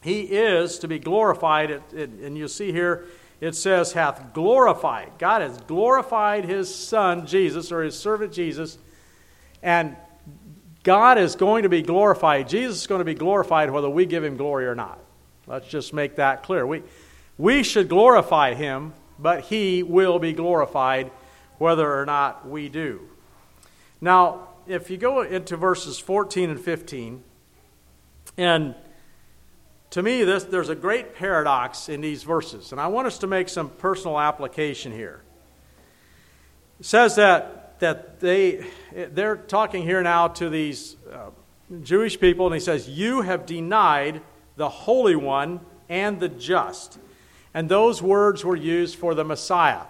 he 0.03 0.23
is 0.23 0.79
to 0.81 0.89
be 0.89 0.99
glorified. 0.99 1.71
It, 1.71 1.83
it, 1.93 2.11
and 2.11 2.37
you 2.37 2.49
see 2.49 2.73
here, 2.73 3.07
it 3.41 3.55
says, 3.55 3.93
hath 3.93 4.33
glorified. 4.33 5.13
God 5.19 5.43
has 5.43 5.59
glorified 5.63 6.45
his 6.45 6.73
son, 6.73 7.27
Jesus, 7.27 7.73
or 7.73 7.83
his 7.83 7.99
servant, 7.99 8.33
Jesus. 8.33 8.79
And 9.63 9.97
God 10.83 11.19
is 11.19 11.37
going 11.37 11.65
to 11.65 11.69
be 11.69 11.83
glorified. 11.83 12.49
Jesus 12.49 12.81
is 12.81 12.87
going 12.87 13.01
to 13.01 13.05
be 13.05 13.15
glorified 13.15 13.71
whether 13.71 13.91
we 13.91 14.07
give 14.07 14.25
him 14.25 14.37
glory 14.37 14.67
or 14.67 14.75
not. 14.75 14.99
Let's 15.47 15.69
just 15.69 15.93
make 15.93 16.17
that 16.17 16.43
clear. 16.43 16.67
We, 16.67 16.83
we 17.37 17.63
should 17.63 17.89
glorify 17.89 18.55
him, 18.55 18.93
but 19.19 19.45
he 19.45 19.83
will 19.83 20.19
be 20.19 20.33
glorified 20.33 21.11
whether 21.59 22.01
or 22.01 22.07
not 22.07 22.49
we 22.49 22.69
do. 22.69 23.01
Now, 24.01 24.49
if 24.67 24.91
you 24.91 24.97
go 24.97 25.23
into 25.23 25.57
verses 25.57 25.99
14 25.99 26.51
and 26.51 26.61
15, 26.61 27.23
and 28.37 28.75
to 29.91 30.03
me, 30.03 30.23
this, 30.25 30.45
there's 30.45 30.69
a 30.69 30.75
great 30.75 31.15
paradox 31.15 31.89
in 31.89 32.01
these 32.01 32.23
verses, 32.23 32.73
and 32.73 32.81
I 32.81 32.89
want 32.89 33.07
us 33.07 33.19
to 33.19 33.27
make 33.27 33.49
some 33.49 33.71
personal 33.71 34.19
application 34.21 34.93
here. 34.93 35.23
It 36.79 36.87
says 36.87 37.17
that, 37.17 37.81
that 37.81 38.21
they, 38.21 38.67
they're 38.93 39.37
talking 39.37 39.83
here 39.83 40.03
now 40.03 40.29
to 40.29 40.49
these 40.49 40.97
uh, 41.11 41.31
Jewish 41.83 42.21
people, 42.21 42.47
and 42.47 42.55
he 42.55 42.61
says, 42.61 42.89
You 42.89 43.23
have 43.23 43.47
denied 43.47 44.21
the 44.57 44.69
Holy 44.69 45.17
One 45.17 45.61
and 45.89 46.21
the 46.21 46.29
just. 46.29 46.99
And 47.55 47.69
those 47.69 48.03
words 48.03 48.45
were 48.45 48.57
used 48.57 48.97
for 48.97 49.15
the 49.15 49.25
Messiah. 49.25 49.83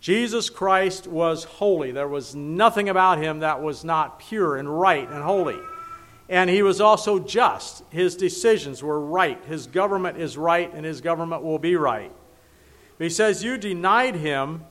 Jesus 0.00 0.48
Christ 0.48 1.06
was 1.06 1.44
holy. 1.44 1.92
There 1.92 2.08
was 2.08 2.34
nothing 2.34 2.88
about 2.88 3.18
him 3.18 3.40
that 3.40 3.62
was 3.62 3.84
not 3.84 4.18
pure 4.18 4.56
and 4.56 4.80
right 4.80 5.08
and 5.08 5.22
holy. 5.22 5.58
And 6.28 6.48
he 6.48 6.62
was 6.62 6.80
also 6.80 7.18
just. 7.18 7.84
His 7.90 8.16
decisions 8.16 8.82
were 8.82 9.00
right. 9.00 9.44
His 9.44 9.66
government 9.66 10.16
is 10.16 10.38
right, 10.38 10.72
and 10.72 10.86
his 10.86 11.00
government 11.00 11.42
will 11.42 11.58
be 11.58 11.76
right. 11.76 12.12
But 12.96 13.04
he 13.04 13.10
says, 13.10 13.44
You 13.44 13.58
denied 13.58 14.14
him 14.14 14.64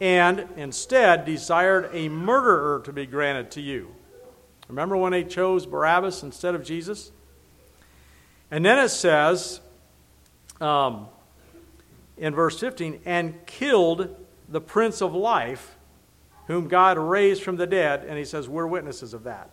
and 0.00 0.48
instead 0.56 1.24
desired 1.24 1.90
a 1.92 2.08
murderer 2.08 2.80
to 2.84 2.92
be 2.92 3.06
granted 3.06 3.52
to 3.52 3.60
you. 3.60 3.94
Remember 4.68 4.96
when 4.96 5.12
they 5.12 5.22
chose 5.22 5.64
Barabbas 5.64 6.22
instead 6.22 6.56
of 6.56 6.64
Jesus? 6.64 7.12
And 8.50 8.64
then 8.64 8.78
it 8.78 8.88
says 8.88 9.60
um, 10.60 11.06
in 12.16 12.34
verse 12.34 12.58
15, 12.58 13.00
and 13.04 13.46
killed 13.46 14.16
the 14.52 14.60
Prince 14.60 15.00
of 15.00 15.14
Life, 15.14 15.76
whom 16.46 16.68
God 16.68 16.98
raised 16.98 17.42
from 17.42 17.56
the 17.56 17.66
dead. 17.66 18.04
And 18.06 18.18
he 18.18 18.24
says, 18.24 18.48
We're 18.48 18.66
witnesses 18.66 19.14
of 19.14 19.24
that. 19.24 19.50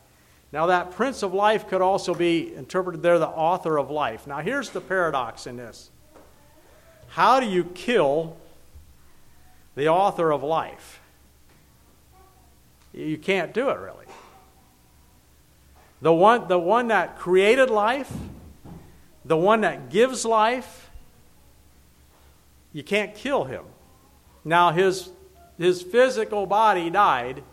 Now, 0.51 0.65
that 0.67 0.91
Prince 0.91 1.23
of 1.23 1.33
Life 1.33 1.67
could 1.67 1.81
also 1.81 2.13
be 2.13 2.53
interpreted 2.53 3.01
there, 3.01 3.17
the 3.17 3.27
author 3.27 3.77
of 3.77 3.89
life. 3.89 4.27
Now, 4.27 4.39
here's 4.39 4.71
the 4.71 4.81
paradox 4.81 5.47
in 5.47 5.57
this 5.57 5.89
How 7.09 7.39
do 7.39 7.47
you 7.47 7.63
kill 7.63 8.37
the 9.75 9.87
author 9.87 10.31
of 10.31 10.43
life? 10.43 10.99
You 12.93 13.17
can't 13.17 13.53
do 13.53 13.69
it 13.69 13.77
really. 13.79 14.05
The 16.01 16.13
one, 16.13 16.47
the 16.47 16.59
one 16.59 16.87
that 16.87 17.17
created 17.17 17.69
life, 17.69 18.11
the 19.23 19.37
one 19.37 19.61
that 19.61 19.89
gives 19.89 20.25
life, 20.25 20.89
you 22.73 22.83
can't 22.83 23.13
kill 23.13 23.43
him. 23.43 23.63
Now, 24.43 24.71
his, 24.71 25.09
his 25.57 25.81
physical 25.81 26.45
body 26.45 26.89
died, 26.89 27.43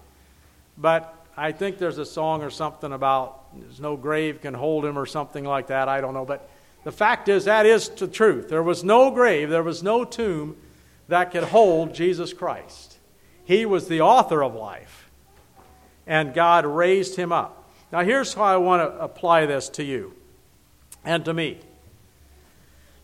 but 0.78 1.14
I 1.36 1.52
think 1.52 1.78
there's 1.78 1.98
a 1.98 2.06
song 2.06 2.42
or 2.42 2.50
something 2.50 2.92
about 2.92 3.42
there's 3.58 3.80
no 3.80 3.96
grave 3.96 4.40
can 4.42 4.54
hold 4.54 4.84
him 4.84 4.98
or 4.98 5.06
something 5.06 5.44
like 5.44 5.68
that. 5.68 5.88
I 5.88 6.00
don't 6.00 6.14
know. 6.14 6.24
But 6.24 6.48
the 6.84 6.92
fact 6.92 7.28
is, 7.28 7.46
that 7.46 7.66
is 7.66 7.88
the 7.88 8.06
truth. 8.06 8.48
There 8.48 8.62
was 8.62 8.84
no 8.84 9.10
grave, 9.10 9.50
there 9.50 9.62
was 9.62 9.82
no 9.82 10.04
tomb 10.04 10.56
that 11.08 11.30
could 11.30 11.44
hold 11.44 11.94
Jesus 11.94 12.32
Christ. 12.32 12.98
He 13.44 13.64
was 13.64 13.88
the 13.88 14.00
author 14.00 14.42
of 14.42 14.54
life, 14.54 15.08
and 16.06 16.34
God 16.34 16.66
raised 16.66 17.16
him 17.16 17.32
up. 17.32 17.64
Now, 17.92 18.00
here's 18.00 18.34
how 18.34 18.42
I 18.42 18.56
want 18.56 18.82
to 18.82 18.98
apply 19.00 19.46
this 19.46 19.68
to 19.70 19.84
you 19.84 20.14
and 21.04 21.24
to 21.24 21.32
me. 21.32 21.60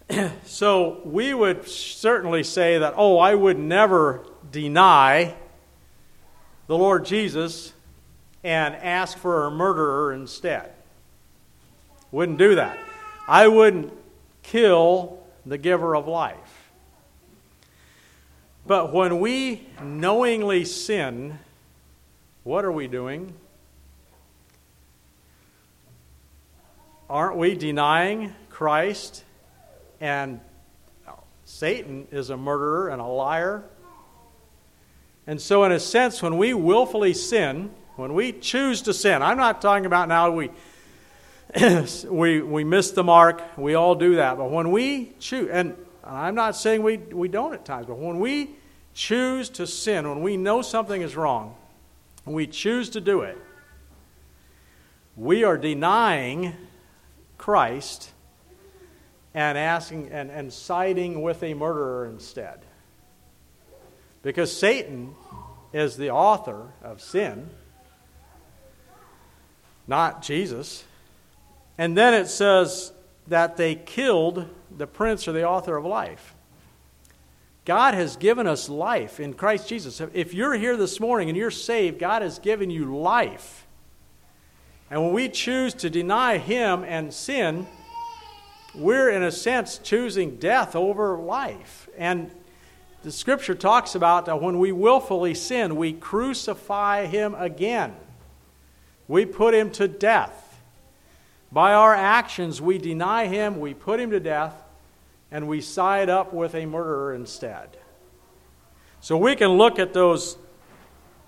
so, 0.45 1.01
we 1.05 1.33
would 1.33 1.69
certainly 1.69 2.43
say 2.43 2.79
that, 2.79 2.95
oh, 2.97 3.19
I 3.19 3.35
would 3.35 3.59
never 3.59 4.27
deny 4.51 5.35
the 6.67 6.77
Lord 6.77 7.05
Jesus 7.05 7.73
and 8.45 8.75
ask 8.75 9.17
for 9.19 9.47
a 9.47 9.51
murderer 9.51 10.13
instead. 10.13 10.73
Wouldn't 12.11 12.39
do 12.39 12.57
that. 12.57 12.79
I 13.29 13.49
wouldn't 13.49 13.93
kill 14.43 15.23
the 15.47 15.59
giver 15.59 15.97
of 15.97 16.07
life. 16.09 16.71
But 18.67 18.93
when 18.93 19.21
we 19.21 19.67
knowingly 19.83 20.65
sin, 20.65 21.39
what 22.45 22.65
are 22.65 22.73
we 22.73 22.87
doing? 22.87 23.35
Aren't 27.11 27.37
we 27.37 27.55
denying 27.55 28.35
Christ? 28.51 29.25
And 30.03 30.41
Satan 31.45 32.09
is 32.11 32.31
a 32.31 32.37
murderer 32.37 32.89
and 32.89 33.01
a 33.01 33.07
liar. 33.07 33.63
And 35.29 35.41
so, 35.41 35.63
in 35.63 35.71
a 35.71 35.79
sense, 35.79 36.21
when 36.21 36.39
we 36.39 36.55
willfully 36.55 37.15
sin, 37.15 37.71
when 37.95 38.13
we 38.13 38.33
choose 38.33 38.83
to 38.83 38.95
sin, 38.95 39.23
I'm 39.23 39.37
not 39.37 39.63
talking 39.63 39.87
about 39.87 40.09
now 40.09 40.33
we, 40.33 40.51
we, 42.11 42.43
we 42.43 42.65
miss 42.65 42.91
the 42.91 43.05
mark, 43.05 43.43
we 43.57 43.75
all 43.75 43.95
do 43.95 44.17
that. 44.17 44.39
But 44.39 44.51
when 44.51 44.73
we 44.73 45.13
choose, 45.21 45.49
and 45.53 45.77
I'm 46.03 46.35
not 46.35 46.57
saying 46.57 46.83
we, 46.83 46.97
we 46.97 47.29
don't 47.29 47.55
at 47.55 47.65
times, 47.65 47.87
but 47.87 47.97
when 47.97 48.19
we 48.19 48.51
choose 48.95 49.49
to 49.51 49.69
sin, 49.69 50.09
when 50.09 50.21
we 50.21 50.37
know 50.37 50.63
something 50.63 51.01
is 51.01 51.15
wrong, 51.15 51.55
and 52.27 52.35
we 52.35 52.49
choose 52.49 52.91
to 52.91 53.01
do 53.01 53.21
it, 53.21 53.39
we 55.17 55.45
are 55.45 55.57
denying 55.57 56.55
Christ 57.39 58.12
and 59.35 59.57
asking 59.57 60.11
and, 60.11 60.31
and 60.31 60.53
siding 60.53 61.23
with 61.23 61.43
a 61.43 61.55
murderer 61.55 62.07
instead. 62.07 62.61
Because 64.23 64.57
Satan 64.57 65.15
is 65.73 65.97
the 65.97 66.11
author 66.11 66.69
of 66.83 67.01
sin 67.01 67.49
not 69.87 70.23
Jesus. 70.23 70.85
And 71.79 71.97
then 71.97 72.15
it 72.15 72.29
says 72.29 72.93
that 73.29 73.57
they 73.57 73.75
killed 73.75 74.49
the 74.77 74.87
prince 74.87 75.27
or 75.27 75.33
the 75.33 75.47
author 75.47 75.77
of 75.77 75.85
life. 75.85 76.35
God 77.65 77.95
has 77.95 78.17
given 78.17 78.47
us 78.47 78.69
life 78.69 79.21
in 79.21 79.35
Christ 79.35 79.69
Jesus. 79.69 80.01
If 80.13 80.35
you're 80.35 80.55
here 80.55 80.77
this 80.77 80.99
morning 80.99 81.29
and 81.29 81.39
you're 81.39 81.51
saved, 81.51 81.99
God 81.99 82.23
has 82.23 82.39
given 82.39 82.71
you 82.71 82.97
life. 82.97 83.67
And 84.91 85.03
when 85.03 85.13
we 85.13 85.29
choose 85.29 85.73
to 85.75 85.89
deny 85.89 86.39
Him 86.39 86.85
and 86.85 87.15
sin, 87.15 87.67
we're 88.75 89.11
in 89.11 89.23
a 89.23 89.33
sense 89.33 89.79
choosing 89.79 90.37
death 90.37 90.75
over 90.75 91.17
life. 91.19 91.89
And 91.97 92.31
the 93.03 93.13
scripture 93.13 93.55
talks 93.55 93.95
about 93.95 94.27
that 94.27 94.41
when 94.41 94.59
we 94.59 94.73
willfully 94.73 95.35
sin, 95.35 95.77
we 95.77 95.93
crucify 95.93 97.07
Him 97.07 97.35
again. 97.35 97.95
We 99.09 99.27
put 99.27 99.53
him 99.53 99.71
to 99.73 99.89
death. 99.89 100.59
By 101.51 101.75
our 101.75 101.95
actions, 101.95 102.63
we 102.63 102.79
deny 102.79 103.27
him, 103.27 103.61
we 103.61 103.75
put 103.75 104.01
him 104.01 104.11
to 104.11 104.21
death, 104.21 104.55
and 105.31 105.47
we 105.47 105.61
side 105.61 106.09
up 106.09 106.33
with 106.33 106.55
a 106.55 106.65
murderer 106.65 107.15
instead. 107.15 107.77
So 109.01 109.19
we 109.19 109.37
can 109.37 109.49
look 109.51 109.79
at 109.79 109.93
those 109.93 110.39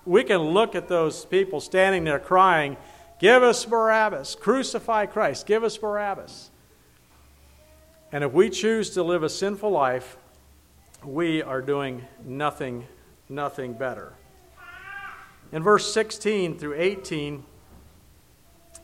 we 0.03 0.23
can 0.23 0.37
look 0.37 0.75
at 0.75 0.87
those 0.87 1.25
people 1.25 1.59
standing 1.59 2.03
there 2.03 2.19
crying, 2.19 2.77
Give 3.19 3.41
us 3.41 3.65
Barabbas, 3.65 4.35
crucify 4.35 5.07
Christ, 5.07 5.45
give 5.45 5.63
us 5.63 5.77
Barabbas. 5.77 6.49
And 8.15 8.23
if 8.23 8.31
we 8.31 8.49
choose 8.49 8.91
to 8.91 9.03
live 9.03 9.23
a 9.23 9.29
sinful 9.29 9.69
life, 9.69 10.15
we 11.03 11.41
are 11.41 11.61
doing 11.61 12.05
nothing, 12.23 12.87
nothing 13.27 13.73
better. 13.73 14.13
In 15.51 15.61
verse 15.61 15.93
16 15.93 16.57
through 16.57 16.75
18, 16.77 17.43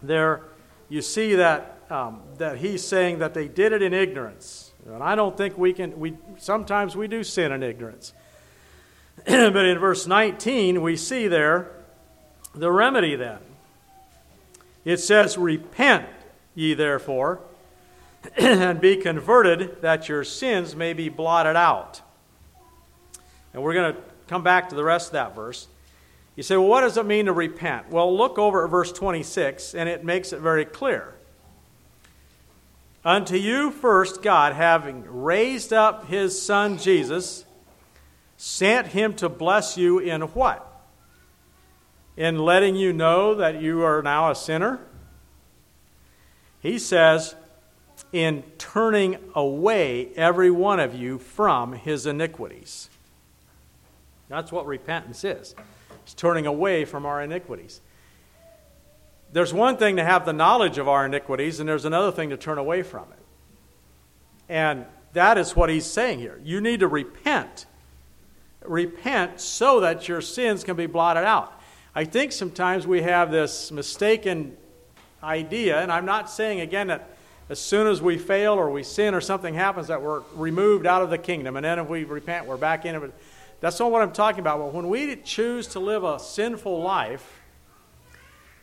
there 0.03 0.41
you 0.89 1.01
see 1.01 1.35
that, 1.35 1.79
um, 1.89 2.19
that 2.39 2.57
he's 2.57 2.85
saying 2.85 3.19
that 3.19 3.33
they 3.33 3.47
did 3.47 3.71
it 3.71 3.81
in 3.81 3.93
ignorance. 3.93 4.73
And 4.85 5.01
I 5.01 5.15
don't 5.15 5.37
think 5.37 5.57
we 5.57 5.71
can, 5.71 5.97
we, 5.97 6.17
sometimes 6.37 6.97
we 6.97 7.07
do 7.07 7.23
sin 7.23 7.53
in 7.53 7.63
ignorance. 7.63 8.11
but 9.25 9.65
in 9.65 9.79
verse 9.79 10.07
19, 10.07 10.81
we 10.81 10.97
see 10.97 11.29
there 11.29 11.71
the 12.53 12.69
remedy 12.69 13.15
then. 13.15 13.39
It 14.83 14.97
says, 14.97 15.37
Repent 15.37 16.05
ye 16.53 16.73
therefore, 16.73 17.39
and 18.37 18.79
be 18.79 18.97
converted, 18.97 19.81
that 19.81 20.07
your 20.09 20.23
sins 20.23 20.75
may 20.75 20.93
be 20.93 21.09
blotted 21.09 21.55
out. 21.55 22.01
And 23.53 23.63
we're 23.63 23.73
going 23.73 23.93
to 23.93 24.01
come 24.27 24.43
back 24.43 24.69
to 24.69 24.75
the 24.75 24.83
rest 24.83 25.07
of 25.07 25.13
that 25.13 25.35
verse. 25.35 25.67
You 26.35 26.43
say, 26.43 26.55
well, 26.55 26.67
what 26.67 26.81
does 26.81 26.97
it 26.97 27.05
mean 27.05 27.25
to 27.25 27.33
repent? 27.33 27.89
Well, 27.89 28.15
look 28.15 28.39
over 28.39 28.63
at 28.63 28.71
verse 28.71 28.91
26, 28.91 29.75
and 29.75 29.89
it 29.89 30.05
makes 30.05 30.31
it 30.31 30.39
very 30.39 30.65
clear. 30.65 31.13
Unto 33.03 33.35
you 33.35 33.71
first, 33.71 34.21
God, 34.21 34.53
having 34.53 35.03
raised 35.07 35.73
up 35.73 36.07
his 36.07 36.39
Son 36.41 36.77
Jesus, 36.77 37.45
sent 38.37 38.87
him 38.87 39.15
to 39.15 39.27
bless 39.27 39.77
you 39.77 39.99
in 39.99 40.21
what? 40.21 40.67
In 42.15 42.37
letting 42.37 42.75
you 42.75 42.93
know 42.93 43.35
that 43.35 43.61
you 43.61 43.81
are 43.81 44.01
now 44.01 44.29
a 44.29 44.35
sinner? 44.35 44.79
He 46.59 46.77
says, 46.77 47.35
in 48.13 48.43
turning 48.57 49.17
away 49.35 50.11
every 50.15 50.51
one 50.51 50.79
of 50.79 50.93
you 50.93 51.17
from 51.17 51.73
his 51.73 52.05
iniquities. 52.05 52.89
That's 54.27 54.51
what 54.51 54.65
repentance 54.65 55.23
is. 55.23 55.55
It's 56.03 56.13
turning 56.13 56.45
away 56.45 56.85
from 56.85 57.05
our 57.05 57.21
iniquities. 57.21 57.81
There's 59.33 59.53
one 59.53 59.77
thing 59.77 59.95
to 59.95 60.03
have 60.03 60.25
the 60.25 60.33
knowledge 60.33 60.77
of 60.77 60.89
our 60.89 61.05
iniquities, 61.05 61.59
and 61.59 61.69
there's 61.69 61.85
another 61.85 62.11
thing 62.11 62.29
to 62.31 62.37
turn 62.37 62.57
away 62.57 62.83
from 62.83 63.03
it. 63.11 63.19
And 64.49 64.85
that 65.13 65.37
is 65.37 65.55
what 65.55 65.69
he's 65.69 65.85
saying 65.85 66.19
here. 66.19 66.39
You 66.43 66.59
need 66.59 66.81
to 66.81 66.87
repent. 66.87 67.65
Repent 68.63 69.39
so 69.39 69.79
that 69.79 70.07
your 70.07 70.21
sins 70.21 70.63
can 70.63 70.75
be 70.75 70.85
blotted 70.85 71.23
out. 71.23 71.61
I 71.95 72.05
think 72.05 72.31
sometimes 72.31 72.85
we 72.85 73.01
have 73.01 73.31
this 73.31 73.71
mistaken 73.71 74.57
idea, 75.23 75.81
and 75.81 75.91
I'm 75.91 76.05
not 76.05 76.29
saying 76.29 76.61
again 76.61 76.87
that 76.87 77.10
as 77.51 77.59
soon 77.59 77.85
as 77.85 78.01
we 78.01 78.17
fail 78.17 78.53
or 78.53 78.69
we 78.69 78.81
sin 78.81 79.13
or 79.13 79.19
something 79.19 79.53
happens 79.53 79.87
that 79.87 80.01
we're 80.01 80.21
removed 80.35 80.85
out 80.85 81.01
of 81.01 81.09
the 81.09 81.17
kingdom, 81.17 81.57
and 81.57 81.65
then 81.65 81.79
if 81.79 81.89
we 81.89 82.05
repent, 82.05 82.45
we're 82.45 82.55
back 82.55 82.85
in 82.85 82.95
it. 82.95 83.13
That's 83.59 83.77
not 83.77 83.91
what 83.91 84.01
I'm 84.01 84.13
talking 84.13 84.39
about. 84.39 84.59
But 84.59 84.73
when 84.73 84.87
we 84.87 85.17
choose 85.17 85.67
to 85.67 85.81
live 85.81 86.05
a 86.05 86.17
sinful 86.17 86.81
life, 86.81 87.41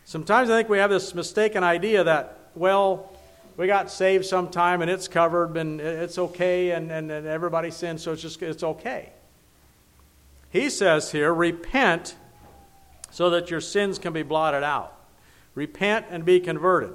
sometimes 0.06 0.48
I 0.48 0.56
think 0.56 0.70
we 0.70 0.78
have 0.78 0.88
this 0.88 1.14
mistaken 1.14 1.62
idea 1.62 2.02
that, 2.02 2.38
well, 2.54 3.12
we 3.58 3.66
got 3.66 3.90
saved 3.90 4.24
sometime 4.24 4.80
and 4.80 4.90
it's 4.90 5.06
covered 5.06 5.58
and 5.58 5.82
it's 5.82 6.16
okay 6.16 6.70
and, 6.70 6.90
and, 6.90 7.10
and 7.10 7.26
everybody 7.26 7.70
sins, 7.70 8.02
so 8.02 8.12
it's 8.12 8.22
just 8.22 8.40
it's 8.40 8.62
okay. 8.62 9.10
He 10.48 10.70
says 10.70 11.12
here, 11.12 11.34
repent 11.34 12.16
so 13.10 13.28
that 13.28 13.50
your 13.50 13.60
sins 13.60 13.98
can 13.98 14.14
be 14.14 14.22
blotted 14.22 14.62
out. 14.62 14.94
Repent 15.54 16.06
and 16.08 16.24
be 16.24 16.40
converted. 16.40 16.92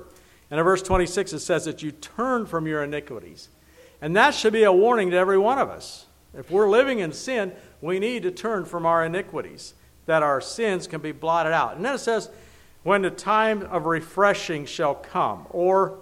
And 0.53 0.59
in 0.59 0.65
verse 0.65 0.83
26, 0.83 1.33
it 1.33 1.39
says 1.39 1.65
that 1.65 1.81
you 1.81 1.91
turn 1.91 2.45
from 2.45 2.67
your 2.67 2.83
iniquities. 2.83 3.49
And 4.03 4.15
that 4.15 4.35
should 4.35 4.53
be 4.53 4.65
a 4.65 4.71
warning 4.71 5.09
to 5.09 5.17
every 5.17 5.39
one 5.39 5.57
of 5.57 5.67
us. 5.67 6.05
If 6.37 6.51
we're 6.51 6.69
living 6.69 6.99
in 6.99 7.11
sin, 7.11 7.53
we 7.81 7.97
need 7.97 8.21
to 8.21 8.29
turn 8.29 8.65
from 8.65 8.85
our 8.85 9.03
iniquities, 9.03 9.73
that 10.05 10.21
our 10.21 10.39
sins 10.39 10.85
can 10.85 11.01
be 11.01 11.11
blotted 11.11 11.53
out. 11.53 11.75
And 11.75 11.83
then 11.83 11.95
it 11.95 12.01
says, 12.01 12.29
when 12.83 13.01
the 13.01 13.09
time 13.09 13.63
of 13.63 13.87
refreshing 13.87 14.67
shall 14.67 14.93
come, 14.93 15.47
or 15.49 15.97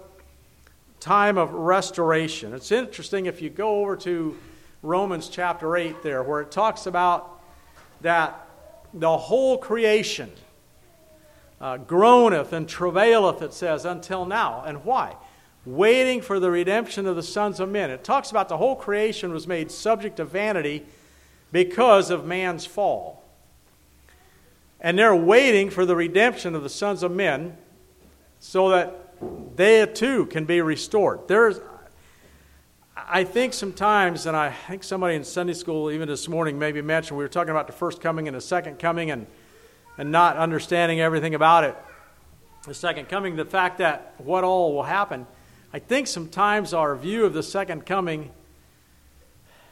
time 0.99 1.37
of 1.37 1.53
restoration. 1.53 2.53
It's 2.53 2.73
interesting 2.73 3.27
if 3.27 3.41
you 3.41 3.49
go 3.49 3.79
over 3.79 3.95
to 3.95 4.37
Romans 4.81 5.29
chapter 5.29 5.77
8 5.77 6.03
there, 6.03 6.23
where 6.23 6.41
it 6.41 6.51
talks 6.51 6.87
about 6.87 7.41
that 8.01 8.49
the 8.93 9.17
whole 9.17 9.57
creation 9.57 10.29
uh, 11.61 11.77
groaneth 11.77 12.51
and 12.51 12.67
travaileth, 12.67 13.41
it 13.41 13.53
says, 13.53 13.85
until 13.85 14.25
now. 14.25 14.63
And 14.65 14.83
why? 14.83 15.15
Waiting 15.63 16.21
for 16.21 16.39
the 16.39 16.49
redemption 16.49 17.05
of 17.05 17.15
the 17.15 17.23
sons 17.23 17.59
of 17.59 17.69
men. 17.69 17.91
It 17.91 18.03
talks 18.03 18.31
about 18.31 18.49
the 18.49 18.57
whole 18.57 18.75
creation 18.75 19.31
was 19.31 19.47
made 19.47 19.71
subject 19.71 20.17
to 20.17 20.25
vanity 20.25 20.83
because 21.51 22.09
of 22.09 22.25
man's 22.25 22.65
fall. 22.65 23.23
And 24.79 24.97
they're 24.97 25.15
waiting 25.15 25.69
for 25.69 25.85
the 25.85 25.95
redemption 25.95 26.55
of 26.55 26.63
the 26.63 26.69
sons 26.69 27.03
of 27.03 27.11
men 27.11 27.55
so 28.39 28.69
that 28.69 29.55
they 29.55 29.85
too 29.85 30.25
can 30.25 30.45
be 30.45 30.61
restored. 30.61 31.27
There's, 31.27 31.59
I 32.97 33.23
think 33.23 33.53
sometimes, 33.53 34.25
and 34.25 34.35
I 34.35 34.49
think 34.49 34.83
somebody 34.83 35.13
in 35.13 35.23
Sunday 35.23 35.53
school, 35.53 35.91
even 35.91 36.07
this 36.07 36.27
morning, 36.27 36.57
maybe 36.57 36.81
mentioned 36.81 37.19
we 37.19 37.23
were 37.23 37.29
talking 37.29 37.51
about 37.51 37.67
the 37.67 37.73
first 37.73 38.01
coming 38.01 38.27
and 38.27 38.35
the 38.35 38.41
second 38.41 38.79
coming, 38.79 39.11
and 39.11 39.27
and 40.01 40.11
not 40.11 40.35
understanding 40.35 40.99
everything 40.99 41.35
about 41.35 41.63
it. 41.63 41.77
The 42.65 42.73
second 42.73 43.07
coming, 43.07 43.35
the 43.35 43.45
fact 43.45 43.77
that 43.77 44.15
what 44.17 44.43
all 44.43 44.73
will 44.73 44.81
happen, 44.81 45.27
I 45.71 45.77
think 45.77 46.07
sometimes 46.07 46.73
our 46.73 46.95
view 46.95 47.23
of 47.23 47.35
the 47.35 47.43
second 47.43 47.85
coming 47.85 48.31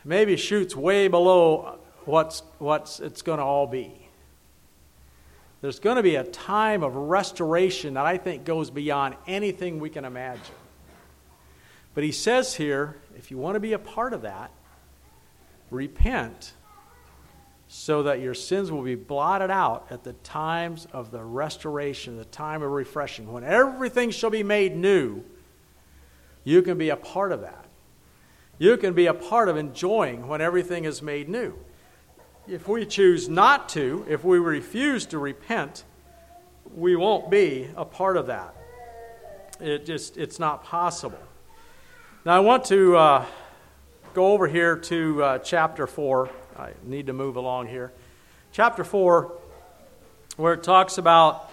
maybe 0.06 0.38
shoots 0.38 0.76
way 0.76 1.08
below 1.08 1.80
what's, 2.06 2.44
what's 2.60 3.00
it's 3.00 3.24
going 3.24 3.40
to 3.40 3.44
all 3.44 3.66
be. 3.66 4.08
There's 5.62 5.80
going 5.80 5.98
to 5.98 6.04
be 6.04 6.14
a 6.14 6.26
time 6.26 6.84
of 6.84 6.96
restoration 6.96 7.96
that 7.96 8.06
I 8.06 8.20
think 8.20 8.46
goes 8.46 8.70
beyond 8.70 9.16
anything 9.26 9.80
we 9.80 9.90
can 9.90 10.06
imagine. 10.06 10.44
But 11.96 12.04
he 12.04 12.12
says 12.12 12.54
here 12.54 12.98
if 13.18 13.32
you 13.32 13.40
want 13.40 13.56
to 13.56 13.60
be 13.60 13.74
a 13.74 13.80
part 13.80 14.14
of 14.14 14.22
that, 14.22 14.52
repent 15.72 16.54
so 17.72 18.02
that 18.02 18.20
your 18.20 18.34
sins 18.34 18.72
will 18.72 18.82
be 18.82 18.96
blotted 18.96 19.52
out 19.52 19.86
at 19.92 20.04
the 20.04 20.14
times 20.14 20.88
of 20.92 21.12
the 21.12 21.24
restoration, 21.24 22.18
the 22.18 22.26
time 22.26 22.64
of 22.64 22.72
refreshing. 22.72 23.32
When 23.32 23.44
everything 23.44 24.10
shall 24.10 24.32
be 24.32 24.42
made 24.42 24.76
new, 24.76 25.24
you 26.44 26.64
can 26.64 26.80
be 26.80 26.90
a 26.90 26.96
part 26.96 27.32
of 27.32 27.42
that. 27.42 27.66
You 28.58 28.76
can 28.76 28.96
be 28.96 29.06
a 29.06 29.14
part 29.14 29.50
of 29.50 29.56
enjoying 29.56 30.28
when 30.28 30.42
everything 30.42 30.86
is 30.86 31.04
made 31.04 31.30
new. 31.30 31.54
If 32.48 32.68
we 32.68 32.88
choose 32.88 33.30
not 33.30 33.70
to, 33.70 34.04
if 34.10 34.24
we 34.24 34.40
refuse 34.40 35.06
to 35.06 35.20
repent, 35.20 35.84
we 36.76 36.96
won't 36.96 37.30
be 37.30 37.70
a 37.78 37.86
part 37.86 38.18
of 38.18 38.26
that. 38.26 38.56
It 39.60 39.86
just 39.86 40.18
it's 40.18 40.40
not 40.40 40.64
possible. 40.64 41.20
Now 42.26 42.36
I 42.36 42.40
want 42.40 42.66
to 42.66 42.98
uh, 42.98 43.26
go 44.16 44.34
over 44.34 44.48
here 44.48 44.76
to 44.76 45.24
uh, 45.24 45.38
chapter 45.38 45.86
four. 45.86 46.32
I 46.60 46.74
need 46.84 47.08
to 47.08 47.14
move 47.14 47.38
along 47.38 47.68
here. 47.68 47.94
Chapter 48.52 48.84
4, 48.84 49.32
where 50.36 50.54
it 50.54 50.62
talks 50.62 50.98
about 50.98 51.50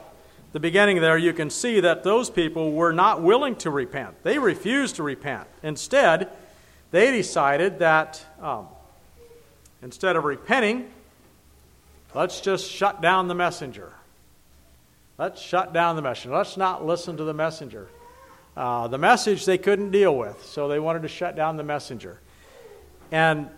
the 0.52 0.58
beginning 0.58 1.00
there, 1.00 1.16
you 1.16 1.32
can 1.32 1.48
see 1.48 1.78
that 1.80 2.02
those 2.02 2.28
people 2.28 2.72
were 2.72 2.92
not 2.92 3.22
willing 3.22 3.54
to 3.56 3.70
repent. 3.70 4.20
They 4.24 4.38
refused 4.38 4.96
to 4.96 5.04
repent. 5.04 5.46
Instead, 5.62 6.28
they 6.90 7.12
decided 7.12 7.78
that 7.78 8.24
um, 8.40 8.66
instead 9.80 10.16
of 10.16 10.24
repenting, 10.24 10.90
let's 12.12 12.40
just 12.40 12.68
shut 12.68 13.00
down 13.00 13.28
the 13.28 13.34
messenger. 13.34 13.92
Let's 15.18 15.40
shut 15.40 15.72
down 15.72 15.94
the 15.94 16.02
messenger. 16.02 16.36
Let's 16.36 16.56
not 16.56 16.84
listen 16.84 17.16
to 17.18 17.24
the 17.24 17.34
messenger. 17.34 17.88
Uh, 18.56 18.88
the 18.88 18.98
message 18.98 19.44
they 19.44 19.58
couldn't 19.58 19.92
deal 19.92 20.16
with, 20.16 20.44
so 20.44 20.66
they 20.66 20.80
wanted 20.80 21.02
to 21.02 21.08
shut 21.08 21.36
down 21.36 21.56
the 21.56 21.62
messenger. 21.62 22.18
And 23.12 23.50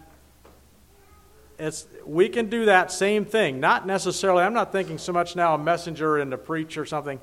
it's, 1.59 1.87
we 2.07 2.29
can 2.29 2.49
do 2.49 2.66
that 2.66 2.92
same 2.92 3.25
thing. 3.25 3.61
Not 3.61 3.87
necessarily, 3.87 4.42
I'm 4.44 4.55
not 4.55 4.71
thinking 4.73 4.99
so 4.99 5.12
much 5.12 5.35
now 5.35 5.55
a 5.55 5.59
messenger 5.59 6.18
and 6.18 6.33
a 6.33 6.38
preach 6.38 6.79
or 6.79 6.87
something, 6.87 7.21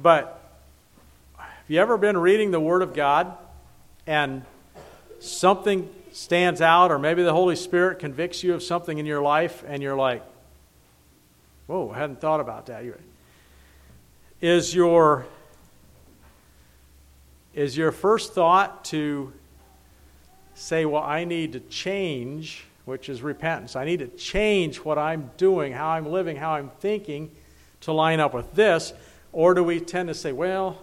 but 0.00 0.40
have 1.36 1.48
you 1.68 1.80
ever 1.80 1.98
been 1.98 2.16
reading 2.16 2.52
the 2.52 2.60
Word 2.60 2.82
of 2.82 2.94
God 2.94 3.36
and 4.06 4.44
something 5.18 5.88
stands 6.12 6.60
out, 6.60 6.92
or 6.92 6.98
maybe 6.98 7.22
the 7.22 7.32
Holy 7.32 7.56
Spirit 7.56 7.98
convicts 7.98 8.42
you 8.42 8.54
of 8.54 8.62
something 8.62 8.98
in 8.98 9.04
your 9.04 9.20
life, 9.20 9.64
and 9.66 9.82
you're 9.82 9.96
like, 9.96 10.22
whoa, 11.66 11.90
I 11.90 11.98
hadn't 11.98 12.20
thought 12.20 12.40
about 12.40 12.66
that. 12.66 12.84
Is 14.40 14.74
your, 14.74 15.26
is 17.52 17.76
your 17.76 17.90
first 17.90 18.32
thought 18.32 18.84
to 18.86 19.32
say, 20.54 20.84
well, 20.84 21.02
I 21.02 21.24
need 21.24 21.52
to 21.54 21.60
change? 21.60 22.64
Which 22.86 23.08
is 23.08 23.20
repentance. 23.20 23.76
I 23.76 23.84
need 23.84 23.98
to 23.98 24.06
change 24.06 24.78
what 24.78 24.96
I'm 24.96 25.30
doing, 25.36 25.72
how 25.72 25.88
I'm 25.88 26.06
living, 26.06 26.36
how 26.36 26.52
I'm 26.52 26.70
thinking 26.80 27.30
to 27.82 27.92
line 27.92 28.20
up 28.20 28.32
with 28.32 28.54
this. 28.54 28.94
Or 29.32 29.52
do 29.54 29.62
we 29.62 29.80
tend 29.80 30.08
to 30.08 30.14
say, 30.14 30.32
well, 30.32 30.78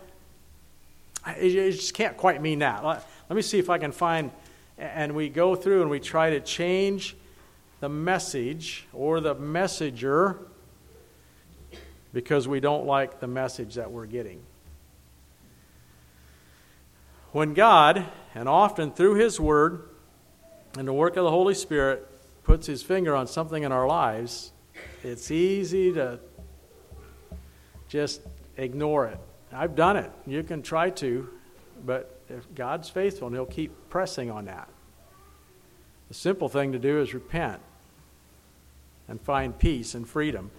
it 1.25 1.71
just 1.71 1.93
can't 1.93 2.17
quite 2.17 2.41
mean 2.41 2.59
that. 2.59 2.83
Let, 2.83 3.05
me 3.29 3.41
see 3.41 3.57
if 3.57 3.69
I 3.69 3.77
can 3.77 3.93
find. 3.93 4.31
And 4.77 5.15
we 5.15 5.29
go 5.29 5.55
through 5.55 5.81
and 5.81 5.89
we 5.89 6.01
try 6.01 6.31
to 6.31 6.41
change 6.41 7.15
the 7.79 7.87
message 7.89 8.85
or 8.91 9.21
the 9.21 9.33
messenger 9.33 10.39
because 12.13 12.49
we 12.49 12.59
don't 12.59 12.85
like 12.85 13.21
the 13.21 13.27
message 13.27 13.75
that 13.75 13.91
we're 13.91 14.05
getting. 14.05 14.41
When 17.31 17.53
God, 17.53 18.05
and 18.35 18.49
often 18.49 18.91
through 18.91 19.15
His 19.15 19.39
Word, 19.39 19.83
and 20.77 20.87
the 20.87 20.93
work 20.93 21.17
of 21.17 21.23
the 21.23 21.29
Holy 21.29 21.53
Spirit 21.53 22.07
puts 22.43 22.67
his 22.67 22.83
finger 22.83 23.15
on 23.15 23.27
something 23.27 23.63
in 23.63 23.71
our 23.71 23.87
lives, 23.87 24.51
it's 25.03 25.31
easy 25.31 25.93
to 25.93 26.19
just 27.87 28.21
ignore 28.57 29.05
it. 29.05 29.19
I've 29.51 29.75
done 29.75 29.97
it. 29.97 30.11
You 30.25 30.43
can 30.43 30.61
try 30.61 30.89
to, 30.91 31.29
but 31.85 32.19
if 32.29 32.53
God's 32.55 32.89
faithful, 32.89 33.27
and 33.27 33.35
he'll 33.35 33.45
keep 33.45 33.89
pressing 33.89 34.31
on 34.31 34.45
that. 34.45 34.67
The 36.07 36.15
simple 36.15 36.49
thing 36.49 36.71
to 36.71 36.79
do 36.79 37.01
is 37.01 37.13
repent 37.13 37.61
and 39.07 39.21
find 39.21 39.57
peace 39.57 39.93
and 39.93 40.07
freedom. 40.07 40.49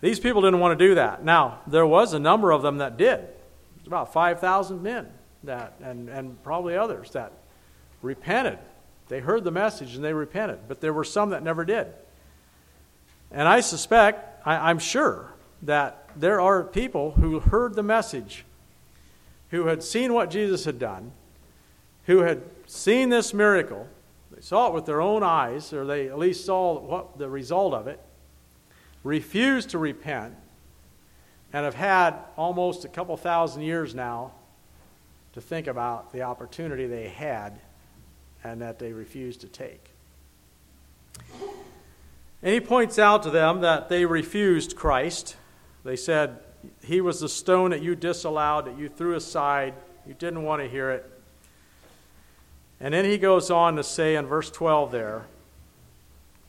These 0.00 0.20
people 0.20 0.40
didn't 0.40 0.60
want 0.60 0.78
to 0.78 0.88
do 0.88 0.94
that. 0.94 1.24
Now, 1.24 1.60
there 1.66 1.86
was 1.86 2.14
a 2.14 2.18
number 2.18 2.50
of 2.50 2.62
them 2.62 2.78
that 2.78 2.96
did. 2.96 3.20
It's 3.78 3.86
about 3.86 4.12
5,000 4.12 4.82
men 4.82 5.08
that, 5.44 5.74
and, 5.82 6.08
and 6.08 6.42
probably 6.42 6.76
others 6.76 7.10
that 7.10 7.32
repented. 8.02 8.58
They 9.10 9.18
heard 9.18 9.42
the 9.42 9.50
message 9.50 9.96
and 9.96 10.04
they 10.04 10.12
repented, 10.12 10.60
but 10.68 10.80
there 10.80 10.92
were 10.92 11.02
some 11.02 11.30
that 11.30 11.42
never 11.42 11.64
did. 11.64 11.88
And 13.32 13.48
I 13.48 13.58
suspect, 13.58 14.46
I, 14.46 14.70
I'm 14.70 14.78
sure, 14.78 15.34
that 15.62 16.08
there 16.14 16.40
are 16.40 16.62
people 16.62 17.10
who 17.10 17.40
heard 17.40 17.74
the 17.74 17.82
message, 17.82 18.44
who 19.50 19.66
had 19.66 19.82
seen 19.82 20.14
what 20.14 20.30
Jesus 20.30 20.64
had 20.64 20.78
done, 20.78 21.10
who 22.06 22.18
had 22.20 22.42
seen 22.66 23.08
this 23.08 23.34
miracle. 23.34 23.88
They 24.30 24.42
saw 24.42 24.68
it 24.68 24.74
with 24.74 24.86
their 24.86 25.00
own 25.00 25.24
eyes, 25.24 25.72
or 25.72 25.84
they 25.84 26.08
at 26.08 26.16
least 26.16 26.44
saw 26.46 26.78
what 26.78 27.18
the 27.18 27.28
result 27.28 27.74
of 27.74 27.88
it, 27.88 28.00
refused 29.02 29.70
to 29.70 29.78
repent, 29.78 30.36
and 31.52 31.64
have 31.64 31.74
had 31.74 32.14
almost 32.36 32.84
a 32.84 32.88
couple 32.88 33.16
thousand 33.16 33.62
years 33.62 33.92
now 33.92 34.30
to 35.32 35.40
think 35.40 35.66
about 35.66 36.12
the 36.12 36.22
opportunity 36.22 36.86
they 36.86 37.08
had 37.08 37.58
and 38.42 38.60
that 38.60 38.78
they 38.78 38.92
refused 38.92 39.40
to 39.42 39.48
take. 39.48 39.90
And 42.42 42.54
he 42.54 42.60
points 42.60 42.98
out 42.98 43.22
to 43.24 43.30
them 43.30 43.60
that 43.60 43.88
they 43.88 44.06
refused 44.06 44.76
Christ. 44.76 45.36
They 45.84 45.96
said, 45.96 46.38
He 46.82 47.00
was 47.00 47.20
the 47.20 47.28
stone 47.28 47.70
that 47.70 47.82
you 47.82 47.94
disallowed, 47.94 48.66
that 48.66 48.78
you 48.78 48.88
threw 48.88 49.14
aside. 49.14 49.74
You 50.06 50.14
didn't 50.14 50.42
want 50.42 50.62
to 50.62 50.68
hear 50.68 50.90
it. 50.90 51.10
And 52.80 52.94
then 52.94 53.04
he 53.04 53.18
goes 53.18 53.50
on 53.50 53.76
to 53.76 53.84
say 53.84 54.16
in 54.16 54.26
verse 54.26 54.50
12 54.50 54.90
there, 54.90 55.26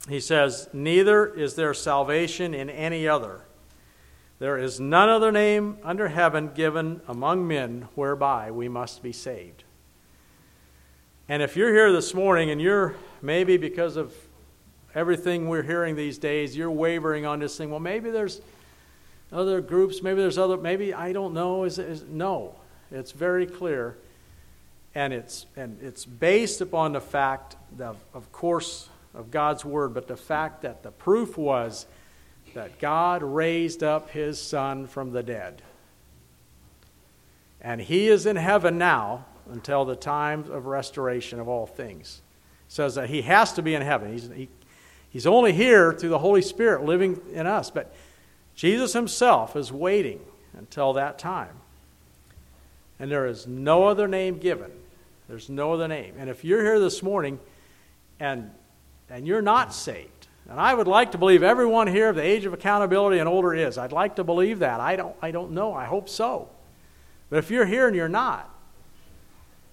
he 0.07 0.19
says, 0.19 0.69
Neither 0.71 1.25
is 1.25 1.55
there 1.55 1.73
salvation 1.73 2.53
in 2.53 2.69
any 2.69 3.07
other. 3.07 3.41
There 4.39 4.57
is 4.57 4.79
none 4.79 5.09
other 5.09 5.31
name 5.31 5.77
under 5.83 6.07
heaven 6.07 6.51
given 6.55 7.01
among 7.07 7.47
men 7.47 7.89
whereby 7.93 8.49
we 8.49 8.67
must 8.69 9.03
be 9.03 9.11
saved. 9.11 9.63
And 11.31 11.41
if 11.41 11.55
you're 11.55 11.73
here 11.73 11.93
this 11.93 12.13
morning 12.13 12.49
and 12.49 12.61
you're 12.61 12.93
maybe 13.21 13.55
because 13.55 13.95
of 13.95 14.13
everything 14.93 15.47
we're 15.47 15.63
hearing 15.63 15.95
these 15.95 16.17
days, 16.17 16.57
you're 16.57 16.69
wavering 16.69 17.25
on 17.25 17.39
this 17.39 17.57
thing, 17.57 17.69
well, 17.69 17.79
maybe 17.79 18.11
there's 18.11 18.41
other 19.31 19.61
groups, 19.61 20.03
maybe 20.03 20.19
there's 20.19 20.37
other, 20.37 20.57
maybe 20.57 20.93
I 20.93 21.13
don't 21.13 21.33
know. 21.33 21.63
Is, 21.63 21.79
is 21.79 22.03
no, 22.03 22.55
it's 22.91 23.13
very 23.13 23.45
clear, 23.45 23.95
and 24.93 25.13
it's 25.13 25.45
and 25.55 25.81
it's 25.81 26.03
based 26.03 26.59
upon 26.59 26.91
the 26.91 26.99
fact, 26.99 27.55
of, 27.79 27.95
of 28.13 28.29
course, 28.33 28.89
of 29.13 29.31
God's 29.31 29.63
word, 29.63 29.93
but 29.93 30.09
the 30.09 30.17
fact 30.17 30.63
that 30.63 30.83
the 30.83 30.91
proof 30.91 31.37
was 31.37 31.85
that 32.55 32.77
God 32.77 33.23
raised 33.23 33.83
up 33.83 34.09
His 34.09 34.37
Son 34.41 34.85
from 34.85 35.13
the 35.13 35.23
dead, 35.23 35.61
and 37.61 37.79
He 37.79 38.09
is 38.09 38.25
in 38.25 38.35
heaven 38.35 38.77
now 38.77 39.27
until 39.51 39.85
the 39.85 39.95
time 39.95 40.49
of 40.51 40.65
restoration 40.65 41.39
of 41.39 41.47
all 41.47 41.65
things. 41.65 42.21
It 42.67 42.73
says 42.73 42.95
that 42.95 43.09
He 43.09 43.21
has 43.23 43.53
to 43.53 43.61
be 43.61 43.75
in 43.75 43.81
heaven. 43.81 44.13
He's, 44.13 44.29
he, 44.29 44.49
he's 45.09 45.27
only 45.27 45.53
here 45.53 45.93
through 45.93 46.09
the 46.09 46.19
Holy 46.19 46.41
Spirit 46.41 46.83
living 46.83 47.21
in 47.33 47.47
us, 47.47 47.69
but 47.69 47.93
Jesus 48.55 48.93
himself 48.93 49.55
is 49.55 49.71
waiting 49.71 50.19
until 50.57 50.93
that 50.93 51.17
time. 51.17 51.55
And 52.99 53.11
there 53.11 53.25
is 53.25 53.47
no 53.47 53.85
other 53.85 54.07
name 54.07 54.37
given. 54.37 54.71
There's 55.27 55.49
no 55.49 55.73
other 55.73 55.87
name. 55.87 56.15
And 56.17 56.29
if 56.29 56.43
you're 56.43 56.61
here 56.61 56.79
this 56.79 57.01
morning 57.01 57.39
and, 58.19 58.51
and 59.09 59.25
you're 59.25 59.41
not 59.41 59.73
saved, 59.73 60.27
and 60.49 60.59
I 60.59 60.73
would 60.73 60.87
like 60.87 61.13
to 61.13 61.17
believe 61.17 61.43
everyone 61.43 61.87
here 61.87 62.09
of 62.09 62.17
the 62.17 62.21
age 62.21 62.45
of 62.45 62.53
accountability 62.53 63.19
and 63.19 63.29
older 63.29 63.53
is. 63.53 63.77
I'd 63.77 63.93
like 63.93 64.17
to 64.17 64.23
believe 64.23 64.59
that. 64.59 64.81
I 64.81 64.97
don't, 64.97 65.15
I 65.21 65.31
don't 65.31 65.51
know. 65.51 65.73
I 65.73 65.85
hope 65.85 66.09
so. 66.09 66.49
But 67.29 67.39
if 67.39 67.49
you're 67.49 67.65
here 67.65 67.87
and 67.87 67.95
you're 67.95 68.09
not, 68.09 68.50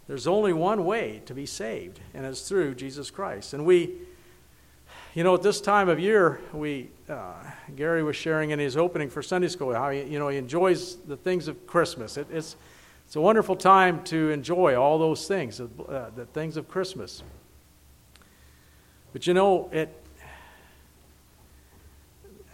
there's 0.09 0.27
only 0.27 0.55
one 0.55 0.87
way 0.87 1.21
to 1.27 1.35
be 1.35 1.45
saved, 1.45 2.01
and 2.15 2.25
it's 2.25 2.49
through 2.49 2.75
Jesus 2.75 3.11
Christ. 3.11 3.53
And 3.53 3.67
we, 3.67 3.93
you 5.15 5.23
know, 5.23 5.35
at 5.35 5.43
this 5.43 5.61
time 5.61 5.91
of 5.91 6.01
year, 6.01 6.41
we 6.55 6.89
uh, 7.11 7.35
Gary 7.77 8.03
was 8.03 8.17
sharing 8.17 8.51
in 8.51 8.59
his 8.59 8.75
opening 8.75 9.11
for 9.11 9.23
Sunday 9.23 9.49
school 9.49 9.75
how 9.75 9.91
he, 9.91 10.03
you 10.05 10.19
know, 10.19 10.29
he 10.29 10.39
enjoys 10.39 10.97
the 10.97 11.17
things 11.17 11.47
of 11.47 11.67
Christmas. 11.67 12.17
It, 12.17 12.27
it's 12.33 12.57
it's 13.05 13.17
a 13.17 13.21
wonderful 13.21 13.55
time 13.55 14.03
to 14.05 14.31
enjoy 14.31 14.77
all 14.77 14.99
those 14.99 15.29
things, 15.29 15.61
uh, 15.61 16.11
the 16.17 16.27
things 16.33 16.57
of 16.57 16.69
Christmas. 16.69 17.23
But 19.13 19.27
you 19.27 19.35
know, 19.35 19.69
it 19.73 19.95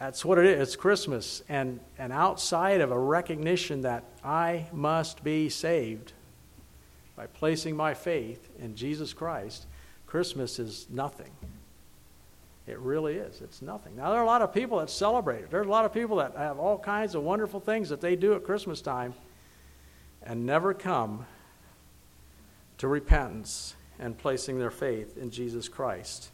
that's 0.00 0.24
what 0.24 0.38
it 0.38 0.46
is. 0.46 0.60
It's 0.60 0.76
Christmas, 0.76 1.44
and 1.48 1.78
and 1.98 2.12
outside 2.12 2.80
of 2.80 2.90
a 2.90 2.98
recognition 2.98 3.82
that 3.82 4.02
I 4.24 4.66
must 4.72 5.22
be 5.22 5.48
saved 5.48 6.14
by 7.16 7.26
placing 7.26 7.76
my 7.76 7.94
faith 7.94 8.50
in 8.58 8.74
Jesus 8.74 9.12
Christ, 9.12 9.66
Christmas 10.06 10.58
is 10.58 10.86
nothing. 10.90 11.30
It 12.66 12.78
really 12.78 13.14
is. 13.14 13.40
It's 13.40 13.60
nothing. 13.60 13.96
Now, 13.96 14.10
there 14.10 14.20
are 14.20 14.24
a 14.24 14.26
lot 14.26 14.42
of 14.42 14.52
people 14.54 14.78
that 14.78 14.88
celebrate 14.88 15.40
it. 15.40 15.50
There's 15.50 15.66
a 15.66 15.70
lot 15.70 15.84
of 15.84 15.92
people 15.92 16.16
that 16.16 16.34
have 16.36 16.58
all 16.58 16.78
kinds 16.78 17.14
of 17.14 17.22
wonderful 17.22 17.60
things 17.60 17.90
that 17.90 18.00
they 18.00 18.16
do 18.16 18.34
at 18.34 18.44
Christmas 18.44 18.80
time 18.80 19.14
and 20.22 20.46
never 20.46 20.72
come 20.72 21.26
to 22.78 22.88
repentance 22.88 23.76
and 23.98 24.16
placing 24.16 24.58
their 24.58 24.70
faith 24.70 25.18
in 25.18 25.30
Jesus 25.30 25.68
Christ. 25.68 26.30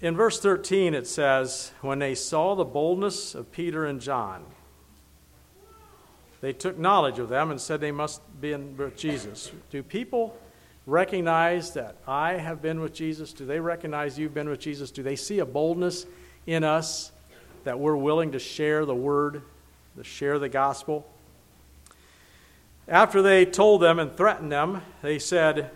In 0.00 0.16
verse 0.16 0.40
13, 0.40 0.94
it 0.94 1.06
says, 1.06 1.72
When 1.80 1.98
they 1.98 2.14
saw 2.14 2.54
the 2.54 2.64
boldness 2.64 3.34
of 3.34 3.52
Peter 3.52 3.84
and 3.84 4.00
John, 4.00 4.44
they 6.44 6.52
took 6.52 6.78
knowledge 6.78 7.18
of 7.18 7.28
them 7.28 7.50
and 7.50 7.60
said 7.60 7.80
they 7.80 7.90
must 7.90 8.20
be 8.40 8.52
in 8.52 8.76
with 8.76 8.96
Jesus. 8.96 9.50
Do 9.70 9.82
people 9.82 10.36
recognize 10.86 11.72
that 11.72 11.96
I 12.06 12.34
have 12.34 12.60
been 12.60 12.80
with 12.80 12.92
Jesus? 12.92 13.32
Do 13.32 13.46
they 13.46 13.60
recognize 13.60 14.18
you've 14.18 14.34
been 14.34 14.48
with 14.50 14.60
Jesus? 14.60 14.90
Do 14.90 15.02
they 15.02 15.16
see 15.16 15.38
a 15.38 15.46
boldness 15.46 16.04
in 16.46 16.62
us 16.62 17.12
that 17.64 17.78
we're 17.78 17.96
willing 17.96 18.32
to 18.32 18.38
share 18.38 18.84
the 18.84 18.94
word, 18.94 19.42
to 19.96 20.04
share 20.04 20.38
the 20.38 20.50
gospel? 20.50 21.10
After 22.86 23.22
they 23.22 23.46
told 23.46 23.80
them 23.80 23.98
and 23.98 24.14
threatened 24.14 24.52
them, 24.52 24.82
they 25.00 25.18
said, 25.18 25.70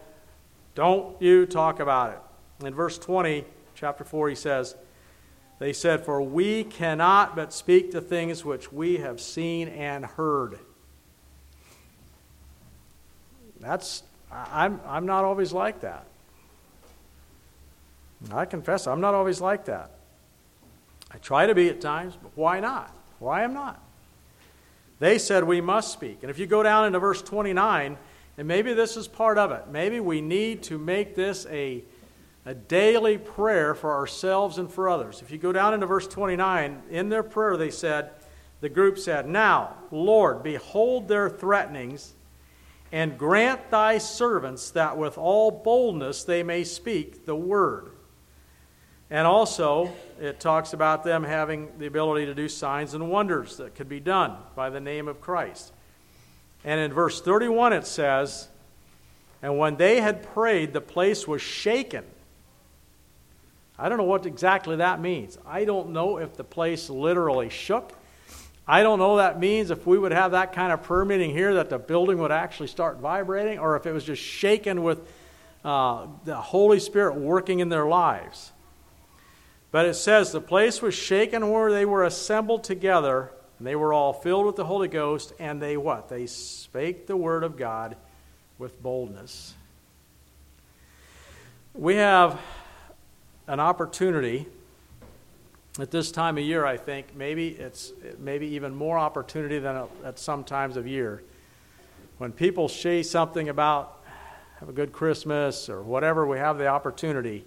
Don't 0.75 1.21
you 1.23 1.47
talk 1.47 1.81
about 1.81 2.11
it. 2.13 2.67
In 2.67 2.75
verse 2.75 2.99
20, 2.99 3.47
chapter 3.75 4.05
4, 4.05 4.29
he 4.29 4.35
says, 4.35 4.75
They 5.59 5.73
said, 5.73 6.05
For 6.05 6.23
we 6.23 6.65
cannot 6.65 7.35
but 7.35 7.53
speak 7.53 7.91
the 7.91 8.01
things 8.01 8.45
which 8.45 8.73
we 8.73 8.99
have 8.99 9.21
seen 9.21 9.69
and 9.69 10.05
heard. 10.05 10.59
That's 13.61 14.03
I'm, 14.31 14.81
I'm 14.87 15.07
not 15.07 15.25
always 15.25 15.53
like 15.53 15.81
that. 15.81 16.05
I 18.33 18.45
confess, 18.45 18.87
I'm 18.87 19.01
not 19.01 19.15
always 19.15 19.41
like 19.41 19.67
that. 19.67 19.91
I 21.11 21.19
try 21.19 21.47
to 21.47 21.55
be 21.55 21.69
at 21.69 21.81
times, 21.81 22.17
but 22.21 22.33
why 22.35 22.61
not? 22.61 22.95
Why 23.19 23.43
am 23.43 23.55
not? 23.55 23.81
They 24.99 25.19
said 25.19 25.45
we 25.45 25.61
must 25.61 25.93
speak. 25.93 26.19
And 26.23 26.31
if 26.31 26.39
you 26.39 26.47
go 26.47 26.63
down 26.63 26.87
into 26.87 26.99
verse 26.99 27.23
29, 27.23 27.97
and 28.37 28.49
maybe 28.49 28.75
this 28.75 28.97
is 28.97 29.09
part 29.09 29.39
of 29.39 29.53
it, 29.53 29.69
maybe 29.71 30.01
we 30.01 30.21
need 30.21 30.63
to 30.65 30.79
make 30.79 31.15
this 31.15 31.47
a, 31.49 31.83
a 32.49 32.55
daily 32.55 33.19
prayer 33.19 33.75
for 33.75 33.93
ourselves 33.93 34.57
and 34.57 34.73
for 34.73 34.89
others. 34.89 35.21
If 35.21 35.31
you 35.31 35.37
go 35.37 35.53
down 35.53 35.75
into 35.75 35.85
verse 35.85 36.09
29, 36.09 36.81
in 36.89 37.11
their 37.11 37.23
prayer 37.23 37.59
they 37.59 37.71
said, 37.71 38.09
the 38.63 38.71
group 38.71 38.99
said, 38.99 39.29
Now, 39.29 39.75
Lord, 39.91 40.43
behold 40.43 41.09
their 41.09 41.29
threatenings 41.29 42.15
and 42.91 43.19
grant 43.19 43.71
thy 43.71 43.99
servants 43.99 44.71
that 44.71 44.97
with 44.97 45.19
all 45.19 45.51
boldness 45.51 46.25
they 46.25 46.43
may 46.43 46.65
speak 46.65 47.27
the 47.27 47.37
word. 47.37 47.91
And 49.11 49.27
also, 49.27 49.93
it 50.19 50.41
talks 50.41 50.73
about 50.73 51.05
them 51.05 51.25
having 51.25 51.79
the 51.79 51.85
ability 51.85 52.25
to 52.25 52.35
do 52.35 52.49
signs 52.49 52.95
and 52.95 53.11
wonders 53.11 53.59
that 53.59 53.75
could 53.75 53.91
be 53.91 54.01
done 54.01 54.39
by 54.57 54.71
the 54.71 54.81
name 54.81 55.07
of 55.07 55.21
Christ. 55.21 55.75
And 56.65 56.81
in 56.81 56.95
verse 56.95 57.21
31, 57.21 57.75
it 57.75 57.87
says, 57.87 58.49
And 59.43 59.59
when 59.59 59.77
they 59.77 60.01
had 60.01 60.23
prayed, 60.23 60.73
the 60.73 60.81
place 60.81 61.29
was 61.29 61.43
shaken. 61.43 62.05
I 63.79 63.89
don't 63.89 63.99
know 63.99 64.05
what 64.05 64.27
exactly 64.27 64.77
that 64.77 65.01
means. 65.01 65.39
I 65.47 65.65
don't 65.65 65.91
know 65.91 66.19
if 66.19 66.37
the 66.37 66.45
place 66.45 66.91
literally 66.91 67.49
shook 67.49 67.93
I 68.71 68.83
don't 68.83 68.99
know 68.99 69.17
that 69.17 69.41
means 69.41 69.71
if 69.71 69.87
we 69.87 69.97
would 69.97 70.13
have 70.13 70.33
that 70.33 70.53
kind 70.53 70.73
of 70.73 70.83
prayer 70.83 71.07
meeting 71.07 71.31
here 71.31 71.55
that 71.55 71.71
the 71.71 71.79
building 71.79 72.19
would 72.19 72.31
actually 72.31 72.67
start 72.67 72.99
vibrating 72.99 73.59
or 73.59 73.77
if 73.77 73.87
it 73.87 73.93
was 73.93 74.05
just 74.05 74.23
shaken 74.23 74.83
with 74.83 75.01
uh, 75.65 76.07
the 76.27 76.37
Holy 76.37 76.79
Spirit 76.79 77.15
working 77.15 77.61
in 77.61 77.71
their 77.71 77.87
lives. 77.87 78.53
But 79.71 79.87
it 79.87 79.95
says 79.95 80.33
the 80.33 80.43
place 80.43 80.83
was 80.83 80.95
shaken 80.95 81.49
where 81.51 81.73
they 81.73 81.87
were 81.87 82.05
assembled 82.05 82.63
together 82.63 83.33
and 83.57 83.67
they 83.67 83.75
were 83.75 83.95
all 83.95 84.13
filled 84.13 84.45
with 84.45 84.57
the 84.57 84.67
Holy 84.67 84.89
Ghost 84.89 85.33
and 85.39 85.63
they 85.63 85.79
what? 85.79 86.11
They 86.11 86.27
spake 86.27 87.07
the 87.07 87.17
word 87.17 87.45
of 87.45 87.57
God 87.57 87.97
with 88.59 88.83
boldness. 88.83 89.55
We 91.73 91.97
have 91.97 92.39
an 93.49 93.59
opportunity 93.59 94.47
at 95.81 95.91
this 95.91 96.13
time 96.13 96.39
of 96.39 96.45
year, 96.45 96.65
I 96.65 96.77
think 96.77 97.17
maybe 97.17 97.49
it's 97.49 97.93
maybe 98.19 98.47
even 98.49 98.75
more 98.75 98.99
opportunity 98.99 99.59
than 99.59 99.85
at 100.05 100.19
some 100.19 100.45
times 100.45 100.77
of 100.77 100.87
year. 100.87 101.23
When 102.19 102.33
people 102.33 102.69
say 102.69 103.03
something 103.03 103.49
about 103.49 103.95
have 104.59 104.69
a 104.69 104.73
good 104.73 104.93
Christmas 104.93 105.69
or 105.69 105.83
whatever, 105.83 106.27
we 106.27 106.37
have 106.39 106.59
the 106.59 106.67
opportunity. 106.67 107.45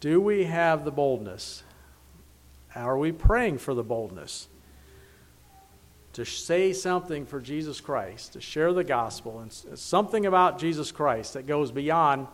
Do 0.00 0.20
we 0.20 0.44
have 0.44 0.84
the 0.84 0.90
boldness? 0.90 1.62
Are 2.74 2.98
we 2.98 3.12
praying 3.12 3.58
for 3.58 3.72
the 3.72 3.82
boldness 3.82 4.48
to 6.12 6.24
say 6.24 6.72
something 6.72 7.24
for 7.24 7.40
Jesus 7.40 7.80
Christ, 7.80 8.34
to 8.34 8.40
share 8.40 8.72
the 8.72 8.84
gospel, 8.84 9.40
and 9.40 9.50
something 9.78 10.26
about 10.26 10.58
Jesus 10.58 10.92
Christ 10.92 11.32
that 11.32 11.46
goes 11.46 11.72
beyond? 11.72 12.28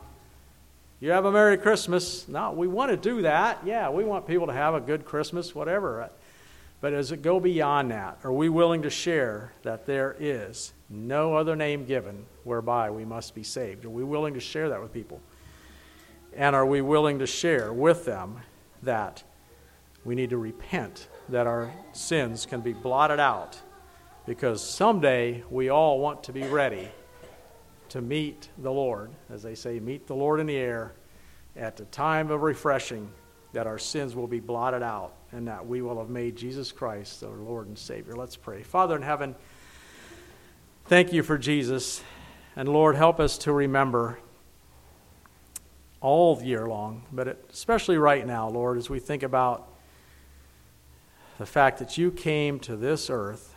You 1.02 1.12
have 1.12 1.24
a 1.24 1.32
Merry 1.32 1.56
Christmas. 1.56 2.28
No, 2.28 2.52
we 2.52 2.68
want 2.68 2.90
to 2.90 2.96
do 2.96 3.22
that. 3.22 3.60
Yeah, 3.64 3.88
we 3.88 4.04
want 4.04 4.26
people 4.26 4.46
to 4.48 4.52
have 4.52 4.74
a 4.74 4.80
good 4.80 5.06
Christmas, 5.06 5.54
whatever. 5.54 6.10
But 6.82 6.90
does 6.90 7.10
it 7.10 7.22
go 7.22 7.40
beyond 7.40 7.90
that? 7.90 8.18
Are 8.22 8.32
we 8.32 8.50
willing 8.50 8.82
to 8.82 8.90
share 8.90 9.54
that 9.62 9.86
there 9.86 10.14
is 10.20 10.74
no 10.90 11.34
other 11.34 11.56
name 11.56 11.86
given 11.86 12.26
whereby 12.44 12.90
we 12.90 13.06
must 13.06 13.34
be 13.34 13.42
saved? 13.42 13.86
Are 13.86 13.90
we 13.90 14.04
willing 14.04 14.34
to 14.34 14.40
share 14.40 14.68
that 14.68 14.82
with 14.82 14.92
people? 14.92 15.22
And 16.36 16.54
are 16.54 16.66
we 16.66 16.82
willing 16.82 17.18
to 17.20 17.26
share 17.26 17.72
with 17.72 18.04
them 18.04 18.38
that 18.82 19.22
we 20.04 20.14
need 20.14 20.30
to 20.30 20.38
repent, 20.38 21.08
that 21.30 21.46
our 21.46 21.72
sins 21.92 22.44
can 22.44 22.60
be 22.60 22.74
blotted 22.74 23.20
out? 23.20 23.58
Because 24.26 24.62
someday 24.62 25.44
we 25.48 25.70
all 25.70 25.98
want 25.98 26.24
to 26.24 26.32
be 26.32 26.42
ready 26.42 26.90
to 27.90 28.00
meet 28.00 28.48
the 28.58 28.70
Lord, 28.70 29.10
as 29.28 29.42
they 29.42 29.54
say, 29.54 29.78
meet 29.80 30.06
the 30.06 30.14
Lord 30.14 30.40
in 30.40 30.46
the 30.46 30.56
air 30.56 30.92
at 31.56 31.76
the 31.76 31.84
time 31.86 32.30
of 32.30 32.42
refreshing, 32.42 33.10
that 33.52 33.66
our 33.66 33.78
sins 33.78 34.14
will 34.14 34.28
be 34.28 34.40
blotted 34.40 34.82
out 34.82 35.14
and 35.32 35.46
that 35.48 35.66
we 35.66 35.82
will 35.82 35.98
have 35.98 36.08
made 36.08 36.36
Jesus 36.36 36.72
Christ 36.72 37.22
our 37.24 37.36
Lord 37.36 37.66
and 37.66 37.76
Savior. 37.76 38.14
Let's 38.14 38.36
pray. 38.36 38.62
Father 38.62 38.96
in 38.96 39.02
heaven, 39.02 39.34
thank 40.86 41.12
you 41.12 41.22
for 41.22 41.36
Jesus. 41.36 42.02
And 42.54 42.68
Lord, 42.68 42.94
help 42.94 43.18
us 43.18 43.38
to 43.38 43.52
remember 43.52 44.18
all 46.00 46.40
year 46.42 46.66
long, 46.66 47.02
but 47.12 47.44
especially 47.52 47.98
right 47.98 48.26
now, 48.26 48.48
Lord, 48.48 48.78
as 48.78 48.88
we 48.88 49.00
think 49.00 49.22
about 49.22 49.68
the 51.38 51.46
fact 51.46 51.78
that 51.78 51.98
you 51.98 52.10
came 52.10 52.60
to 52.60 52.76
this 52.76 53.10
earth 53.10 53.54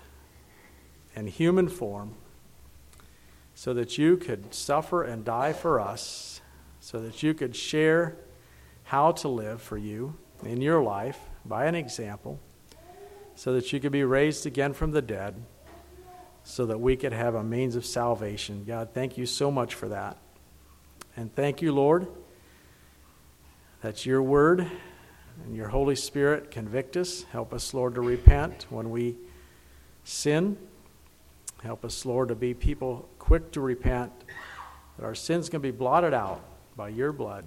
in 1.16 1.28
human 1.28 1.68
form 1.68 2.16
so 3.56 3.74
that 3.74 3.98
you 3.98 4.18
could 4.18 4.54
suffer 4.54 5.04
and 5.04 5.24
die 5.24 5.54
for 5.54 5.80
us, 5.80 6.42
so 6.80 7.00
that 7.02 7.24
you 7.24 7.34
could 7.34 7.56
share 7.56 8.16
how 8.84 9.12
to 9.12 9.28
live 9.28 9.62
for 9.62 9.78
you 9.78 10.16
in 10.44 10.62
your 10.62 10.84
life 10.84 11.20
by 11.46 11.66
an 11.66 11.76
example, 11.76 12.40
so 13.36 13.54
that 13.54 13.72
you 13.72 13.80
could 13.80 13.92
be 13.92 14.04
raised 14.04 14.46
again 14.46 14.74
from 14.74 14.92
the 14.92 15.02
dead, 15.02 15.36
so 16.44 16.66
that 16.66 16.80
we 16.80 16.96
could 16.96 17.14
have 17.14 17.36
a 17.36 17.44
means 17.44 17.76
of 17.76 17.86
salvation. 17.86 18.64
God, 18.66 18.90
thank 18.94 19.18
you 19.18 19.26
so 19.26 19.50
much 19.50 19.76
for 19.76 19.88
that. 19.90 20.18
And 21.16 21.34
thank 21.34 21.62
you, 21.62 21.72
Lord, 21.72 22.08
that 23.82 24.06
your 24.06 24.22
word 24.22 24.68
and 25.46 25.56
your 25.56 25.70
Holy 25.70 25.96
Spirit 25.96 26.52
convict 26.52 26.98
us. 26.98 27.24
Help 27.32 27.54
us, 27.54 27.74
Lord, 27.74 27.96
to 27.96 28.02
repent 28.02 28.66
when 28.70 28.90
we 28.90 29.16
sin. 30.04 30.58
Help 31.64 31.86
us, 31.86 32.06
Lord, 32.06 32.28
to 32.28 32.36
be 32.36 32.54
people 32.54 33.08
quick 33.20 33.52
to 33.54 33.62
repent, 33.62 34.12
that 34.98 35.06
our 35.06 35.16
sins 35.16 35.50
can 35.50 35.62
be 35.62 35.72
blotted 35.72 36.14
out 36.14 36.44
by 36.76 36.90
your 36.90 37.14
blood. 37.14 37.46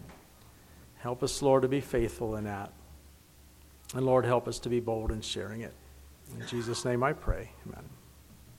Help 0.99 1.23
us, 1.23 1.43
Lord, 1.43 1.63
to 1.63 1.69
be 1.69 1.81
faithful 1.81 2.37
in 2.37 2.45
that. 2.45 2.73
And 3.95 4.07
Lord, 4.07 4.25
help 4.25 4.49
us 4.49 4.59
to 4.61 4.69
be 4.69 4.81
bold 4.81 5.13
in 5.13 5.21
sharing 5.21 5.61
it. 5.61 5.75
In 6.35 6.47
Jesus' 6.47 6.85
name 6.85 7.03
I 7.03 7.13
pray. 7.13 7.51
Amen. 7.67 7.85